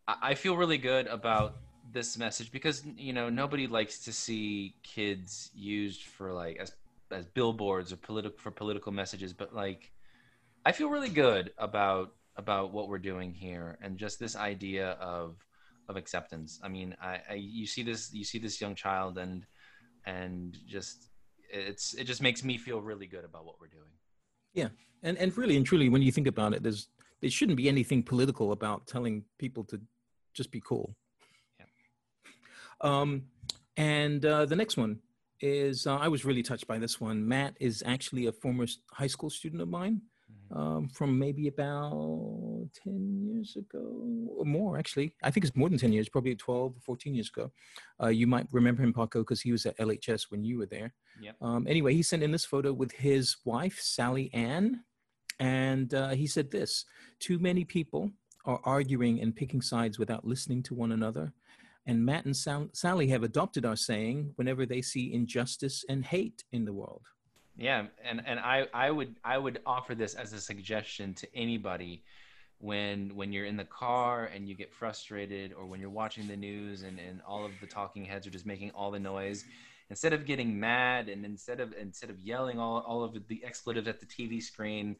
I 0.07 0.35
feel 0.35 0.55
really 0.57 0.77
good 0.77 1.07
about 1.07 1.57
this 1.91 2.17
message 2.17 2.51
because, 2.51 2.83
you 2.97 3.13
know, 3.13 3.29
nobody 3.29 3.67
likes 3.67 3.99
to 4.05 4.13
see 4.13 4.75
kids 4.83 5.51
used 5.53 6.03
for 6.03 6.33
like 6.33 6.57
as, 6.57 6.73
as 7.11 7.25
billboards 7.25 7.91
or 7.91 7.97
political 7.97 8.37
for 8.37 8.51
political 8.51 8.91
messages, 8.91 9.33
but 9.33 9.53
like, 9.53 9.91
I 10.65 10.71
feel 10.71 10.89
really 10.89 11.09
good 11.09 11.51
about 11.57 12.13
about 12.35 12.71
what 12.71 12.87
we're 12.87 12.99
doing 12.99 13.33
here 13.33 13.77
and 13.81 13.97
just 13.97 14.19
this 14.19 14.35
idea 14.35 14.91
of 14.91 15.45
of 15.87 15.95
acceptance. 15.95 16.59
I 16.63 16.69
mean, 16.69 16.95
I, 17.01 17.19
I 17.29 17.33
you 17.35 17.65
see 17.65 17.83
this 17.83 18.13
you 18.13 18.23
see 18.23 18.39
this 18.39 18.61
young 18.61 18.75
child 18.75 19.17
and 19.17 19.45
and 20.05 20.57
just 20.67 21.09
it's 21.51 21.93
it 21.95 22.05
just 22.05 22.21
makes 22.21 22.43
me 22.43 22.57
feel 22.57 22.81
really 22.81 23.07
good 23.07 23.25
about 23.25 23.45
what 23.45 23.59
we're 23.59 23.67
doing. 23.67 23.91
Yeah, 24.59 24.69
and 25.03 25.17
and 25.17 25.37
really 25.37 25.55
and 25.55 25.65
truly, 25.65 25.87
when 25.87 26.01
you 26.01 26.11
think 26.11 26.27
about 26.27 26.53
it, 26.53 26.63
there's 26.63 26.89
there 27.21 27.29
shouldn't 27.29 27.57
be 27.57 27.69
anything 27.69 28.03
political 28.03 28.51
about 28.51 28.87
telling 28.87 29.23
people 29.37 29.63
to 29.65 29.79
just 30.33 30.51
be 30.51 30.61
cool. 30.61 30.95
Yeah. 31.59 31.65
Um, 32.81 33.23
and 33.77 34.25
uh, 34.25 34.45
the 34.45 34.57
next 34.57 34.75
one 34.75 34.99
is 35.39 35.87
uh, 35.87 35.95
I 35.95 36.09
was 36.09 36.25
really 36.25 36.43
touched 36.43 36.67
by 36.67 36.77
this 36.77 36.99
one. 36.99 37.25
Matt 37.25 37.55
is 37.59 37.83
actually 37.85 38.25
a 38.25 38.33
former 38.33 38.65
high 38.91 39.07
school 39.07 39.29
student 39.29 39.61
of 39.61 39.69
mine 39.69 40.01
um, 40.55 40.89
from 40.89 41.17
maybe 41.17 41.47
about 41.47 42.67
10 42.83 43.21
years 43.23 43.55
ago 43.55 44.27
or 44.35 44.45
more, 44.45 44.77
actually. 44.77 45.13
I 45.23 45.31
think 45.31 45.45
it's 45.45 45.55
more 45.55 45.69
than 45.69 45.77
10 45.77 45.93
years, 45.93 46.09
probably 46.09 46.35
12 46.35 46.73
or 46.75 46.81
14 46.81 47.13
years 47.13 47.29
ago. 47.29 47.51
Uh, 48.01 48.07
you 48.07 48.27
might 48.27 48.47
remember 48.51 48.83
him, 48.83 48.93
Paco, 48.93 49.19
because 49.19 49.41
he 49.41 49.51
was 49.51 49.65
at 49.65 49.77
LHS 49.77 50.31
when 50.31 50.43
you 50.43 50.57
were 50.57 50.65
there. 50.65 50.93
Yep. 51.21 51.35
Um, 51.41 51.67
anyway, 51.67 51.93
he 51.93 52.01
sent 52.01 52.23
in 52.23 52.31
this 52.31 52.45
photo 52.45 52.73
with 52.73 52.91
his 52.91 53.37
wife, 53.45 53.79
Sally 53.79 54.29
Ann. 54.33 54.83
And 55.39 55.93
uh, 55.93 56.09
he 56.09 56.27
said 56.27 56.51
this 56.51 56.85
Too 57.19 57.39
many 57.39 57.63
people 57.63 58.11
are 58.45 58.59
arguing 58.63 59.21
and 59.21 59.35
picking 59.35 59.61
sides 59.61 59.99
without 59.99 60.25
listening 60.25 60.63
to 60.63 60.73
one 60.73 60.91
another. 60.91 61.33
And 61.85 62.05
Matt 62.05 62.25
and 62.25 62.35
Sal- 62.35 62.69
Sally 62.73 63.07
have 63.07 63.23
adopted 63.23 63.65
our 63.65 63.75
saying 63.75 64.33
whenever 64.35 64.65
they 64.65 64.81
see 64.81 65.13
injustice 65.13 65.85
and 65.89 66.05
hate 66.05 66.43
in 66.51 66.65
the 66.65 66.73
world. 66.73 67.07
Yeah, 67.59 67.87
and 68.03 68.21
and 68.25 68.39
I 68.39 68.67
I 68.73 68.89
would 68.89 69.15
I 69.23 69.37
would 69.37 69.59
offer 69.65 69.93
this 69.93 70.15
as 70.15 70.31
a 70.31 70.39
suggestion 70.39 71.13
to 71.15 71.27
anybody 71.35 72.03
when 72.59 73.15
when 73.15 73.33
you're 73.33 73.45
in 73.45 73.57
the 73.57 73.65
car 73.65 74.25
and 74.33 74.47
you 74.47 74.55
get 74.55 74.71
frustrated 74.71 75.53
or 75.53 75.65
when 75.65 75.81
you're 75.81 75.89
watching 75.89 76.27
the 76.27 76.37
news 76.37 76.83
and, 76.83 76.99
and 76.99 77.21
all 77.27 77.45
of 77.45 77.51
the 77.59 77.67
talking 77.67 78.05
heads 78.05 78.25
are 78.25 78.29
just 78.29 78.45
making 78.45 78.71
all 78.71 78.91
the 78.91 78.99
noise 78.99 79.43
instead 79.89 80.13
of 80.13 80.25
getting 80.25 80.57
mad 80.57 81.09
and 81.09 81.25
instead 81.25 81.59
of 81.59 81.73
instead 81.73 82.09
of 82.09 82.19
yelling 82.19 82.59
all, 82.59 82.79
all 82.87 83.03
of 83.03 83.13
the 83.27 83.43
expletives 83.45 83.87
at 83.87 83.99
the 83.99 84.05
tv 84.05 84.41
screen 84.41 84.95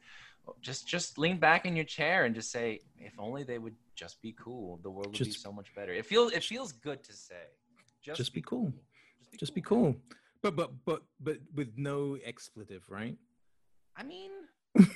just 0.60 0.86
just 0.86 1.18
lean 1.18 1.38
back 1.38 1.64
in 1.64 1.76
your 1.76 1.84
chair 1.84 2.24
and 2.24 2.34
just 2.34 2.50
say 2.50 2.80
if 2.98 3.12
only 3.18 3.42
they 3.42 3.58
would 3.58 3.74
just 3.94 4.20
be 4.20 4.34
cool 4.38 4.80
the 4.82 4.90
world 4.90 5.08
would 5.08 5.14
just, 5.14 5.30
be 5.30 5.34
so 5.34 5.52
much 5.52 5.74
better. 5.74 5.92
It 5.92 6.06
feels 6.06 6.32
it 6.32 6.42
feels 6.42 6.72
good 6.72 7.02
to 7.04 7.12
say. 7.12 7.34
Just, 8.02 8.16
just 8.16 8.32
be, 8.32 8.40
be 8.40 8.44
cool. 8.44 8.62
cool. 8.62 8.72
Just 9.20 9.30
be, 9.30 9.38
just 9.38 9.54
be 9.54 9.60
cool 9.60 9.96
but 10.42 10.56
but 10.56 10.70
but 10.84 11.02
but 11.20 11.38
with 11.54 11.72
no 11.76 12.16
expletive, 12.24 12.84
right? 12.88 13.16
I 13.96 14.02
mean, 14.02 14.30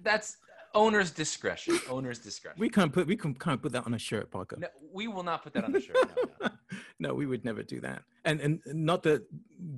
that's 0.00 0.36
owner's 0.74 1.10
discretion. 1.10 1.78
Owner's 1.88 2.18
discretion. 2.18 2.60
We 2.60 2.68
can't 2.68 2.92
put 2.92 3.06
we 3.06 3.16
can 3.16 3.34
can't 3.34 3.62
put 3.62 3.72
that 3.72 3.86
on 3.86 3.94
a 3.94 3.98
shirt, 3.98 4.30
Paco. 4.30 4.56
No, 4.58 4.68
we 4.92 5.08
will 5.08 5.22
not 5.22 5.42
put 5.42 5.54
that 5.54 5.64
on 5.64 5.74
a 5.74 5.80
shirt. 5.80 5.96
No, 6.16 6.24
no. 6.40 6.48
no, 6.98 7.14
we 7.14 7.26
would 7.26 7.44
never 7.44 7.62
do 7.62 7.80
that. 7.80 8.02
And 8.24 8.40
and 8.40 8.60
not 8.66 9.02
that 9.04 9.24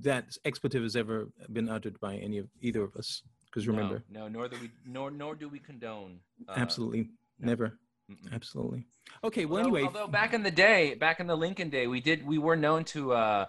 that 0.00 0.36
expletive 0.44 0.82
has 0.82 0.96
ever 0.96 1.28
been 1.52 1.68
uttered 1.68 1.98
by 2.00 2.16
any 2.16 2.38
of 2.38 2.48
either 2.60 2.82
of 2.82 2.96
us. 2.96 3.22
Because 3.46 3.68
remember, 3.68 4.02
no, 4.10 4.22
no, 4.22 4.40
nor 4.40 4.48
do 4.48 4.56
we 4.60 4.70
nor 4.84 5.10
nor 5.10 5.34
do 5.36 5.48
we 5.48 5.60
condone. 5.60 6.18
Uh, 6.48 6.54
absolutely, 6.56 7.10
no. 7.38 7.48
never. 7.48 7.78
Mm-mm. 8.10 8.32
Absolutely. 8.34 8.84
Okay. 9.22 9.44
Well, 9.46 9.58
although, 9.58 9.76
anyway, 9.76 9.82
although 9.84 10.08
back 10.08 10.34
in 10.34 10.42
the 10.42 10.50
day, 10.50 10.94
back 10.94 11.20
in 11.20 11.26
the 11.26 11.36
Lincoln 11.36 11.70
day, 11.70 11.86
we 11.86 12.00
did 12.00 12.26
we 12.26 12.36
were 12.36 12.56
known 12.56 12.84
to 12.86 13.12
uh, 13.12 13.46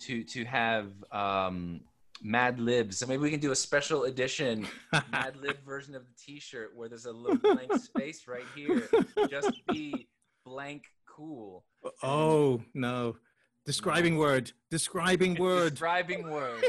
to 0.00 0.24
to 0.24 0.44
have 0.44 0.92
um, 1.12 1.80
Mad 2.22 2.58
Libs. 2.58 2.98
So 2.98 3.06
maybe 3.06 3.22
we 3.22 3.30
can 3.30 3.40
do 3.40 3.52
a 3.52 3.56
special 3.56 4.04
edition 4.04 4.66
Mad 5.12 5.36
Lib 5.36 5.62
version 5.64 5.94
of 5.94 6.02
the 6.06 6.12
T-shirt 6.18 6.72
where 6.74 6.88
there's 6.88 7.06
a 7.06 7.12
little 7.12 7.36
blank 7.36 7.74
space 7.80 8.26
right 8.26 8.46
here. 8.54 8.88
Just 9.28 9.66
be 9.68 10.08
blank 10.44 10.84
cool. 11.06 11.64
Oh 12.02 12.62
no. 12.72 13.16
Describing 13.66 14.18
word. 14.26 14.52
Describing 14.70 15.36
word. 15.36 15.70
Describing 15.70 16.28
word. 16.28 16.64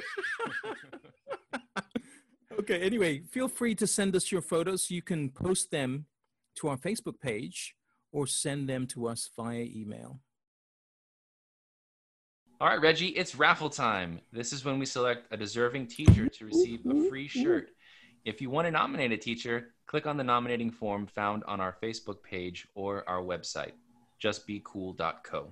okay, 2.60 2.82
anyway, 2.82 3.22
feel 3.32 3.48
free 3.48 3.76
to 3.76 3.88
send 3.88 4.16
us 4.16 4.32
your 4.32 4.42
photos. 4.42 4.90
You 4.90 5.02
can 5.02 5.30
post 5.30 5.72
them 5.72 6.06
to 6.56 6.70
our 6.70 6.78
Facebook 6.78 7.20
page 7.20 7.76
or 8.12 8.28
send 8.28 8.70
them 8.70 8.88
to 8.88 9.08
us 9.08 9.30
via 9.36 9.64
email. 9.64 10.22
All 12.62 12.70
right, 12.70 12.80
Reggie, 12.80 13.10
it's 13.10 13.36
raffle 13.36 13.70
time. 13.70 14.22
This 14.32 14.54
is 14.54 14.64
when 14.64 14.80
we 14.80 14.86
select 14.86 15.28
a 15.30 15.36
deserving 15.36 15.88
teacher 15.88 16.30
to 16.30 16.46
receive 16.46 16.80
a 16.86 17.10
free 17.10 17.28
shirt. 17.28 17.72
If 18.24 18.40
you 18.40 18.50
want 18.50 18.66
to 18.66 18.72
nominate 18.72 19.12
a 19.12 19.18
teacher, 19.18 19.74
click 19.88 20.08
on 20.08 20.16
the 20.16 20.24
nominating 20.24 20.72
form 20.72 21.06
found 21.06 21.44
on 21.50 21.60
our 21.60 21.76
Facebook 21.84 22.24
page 22.24 22.66
or 22.74 23.04
our 23.10 23.22
website, 23.22 23.74
justbecool.co. 24.24 25.52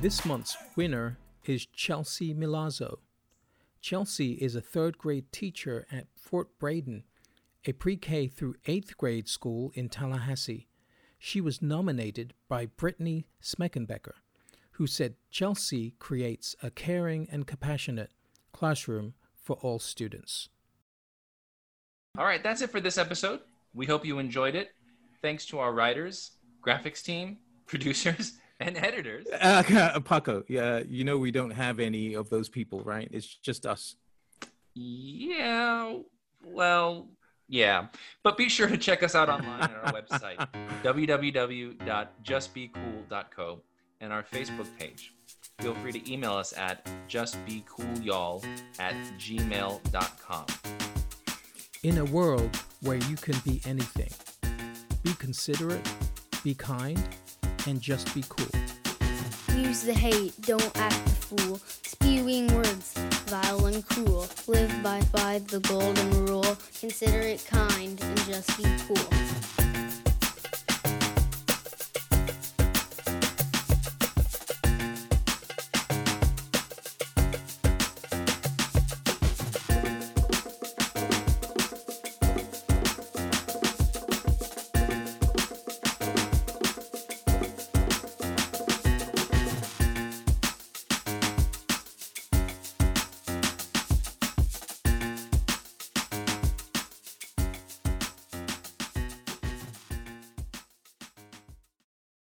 This 0.00 0.24
month's 0.24 0.56
winner 0.76 1.18
is 1.44 1.66
Chelsea 1.66 2.32
Milazzo. 2.34 3.00
Chelsea 3.82 4.32
is 4.32 4.56
a 4.56 4.62
third 4.62 4.96
grade 4.96 5.30
teacher 5.30 5.86
at 5.92 6.06
Fort 6.16 6.58
Braden, 6.58 7.04
a 7.66 7.72
pre 7.72 7.98
K 7.98 8.26
through 8.26 8.54
eighth 8.64 8.96
grade 8.96 9.28
school 9.28 9.72
in 9.74 9.90
Tallahassee. 9.90 10.68
She 11.18 11.42
was 11.42 11.60
nominated 11.60 12.32
by 12.48 12.64
Brittany 12.64 13.26
Smeckenbecker, 13.42 14.14
who 14.72 14.86
said 14.86 15.16
Chelsea 15.30 15.96
creates 15.98 16.56
a 16.62 16.70
caring 16.70 17.28
and 17.30 17.46
compassionate 17.46 18.12
classroom 18.52 19.12
for 19.36 19.56
all 19.56 19.78
students. 19.78 20.48
All 22.16 22.24
right, 22.24 22.42
that's 22.42 22.62
it 22.62 22.70
for 22.70 22.80
this 22.80 22.96
episode. 22.96 23.40
We 23.74 23.84
hope 23.84 24.06
you 24.06 24.18
enjoyed 24.18 24.54
it. 24.54 24.70
Thanks 25.20 25.44
to 25.46 25.58
our 25.58 25.74
writers, 25.74 26.30
graphics 26.66 27.02
team, 27.02 27.36
producers, 27.66 28.39
and 28.60 28.76
editors. 28.76 29.26
Uh, 29.40 30.00
Paco, 30.04 30.44
yeah, 30.48 30.82
you 30.86 31.04
know 31.04 31.16
we 31.16 31.30
don't 31.30 31.50
have 31.50 31.80
any 31.80 32.14
of 32.14 32.28
those 32.30 32.48
people, 32.48 32.80
right? 32.80 33.08
It's 33.10 33.26
just 33.26 33.66
us. 33.66 33.96
Yeah, 34.74 35.96
well, 36.44 37.08
yeah. 37.48 37.86
But 38.22 38.36
be 38.36 38.48
sure 38.48 38.68
to 38.68 38.76
check 38.76 39.02
us 39.02 39.14
out 39.14 39.28
online 39.28 39.62
at 39.62 39.74
our 39.74 39.92
website, 39.92 40.36
www.justbecool.co, 40.82 43.62
and 44.00 44.12
our 44.12 44.22
Facebook 44.22 44.68
page. 44.78 45.14
Feel 45.60 45.74
free 45.76 45.92
to 45.92 46.12
email 46.12 46.32
us 46.32 46.52
at 46.56 46.84
justbecoolyall 47.08 48.44
at 48.78 48.94
gmail.com. 49.18 50.46
In 51.82 51.98
a 51.98 52.04
world 52.04 52.56
where 52.82 52.96
you 52.96 53.16
can 53.16 53.36
be 53.44 53.60
anything, 53.66 54.10
be 55.02 55.12
considerate, 55.14 55.86
be 56.44 56.54
kind, 56.54 57.02
and 57.66 57.80
just 57.80 58.14
be 58.14 58.24
cool. 58.28 58.46
Use 59.56 59.82
the 59.82 59.94
hate, 59.94 60.34
don't 60.42 60.70
act 60.76 61.04
the 61.04 61.10
fool. 61.10 61.60
Spewing 61.82 62.52
words, 62.54 62.94
vile 63.26 63.66
and 63.66 63.86
cruel. 63.86 64.26
Live 64.46 64.82
by, 64.82 65.00
by 65.12 65.40
the 65.48 65.60
golden 65.60 66.26
rule. 66.26 66.56
Consider 66.78 67.20
it 67.20 67.46
kind 67.46 68.00
and 68.02 68.18
just 68.24 68.56
be 68.56 68.64
cool. 68.86 69.59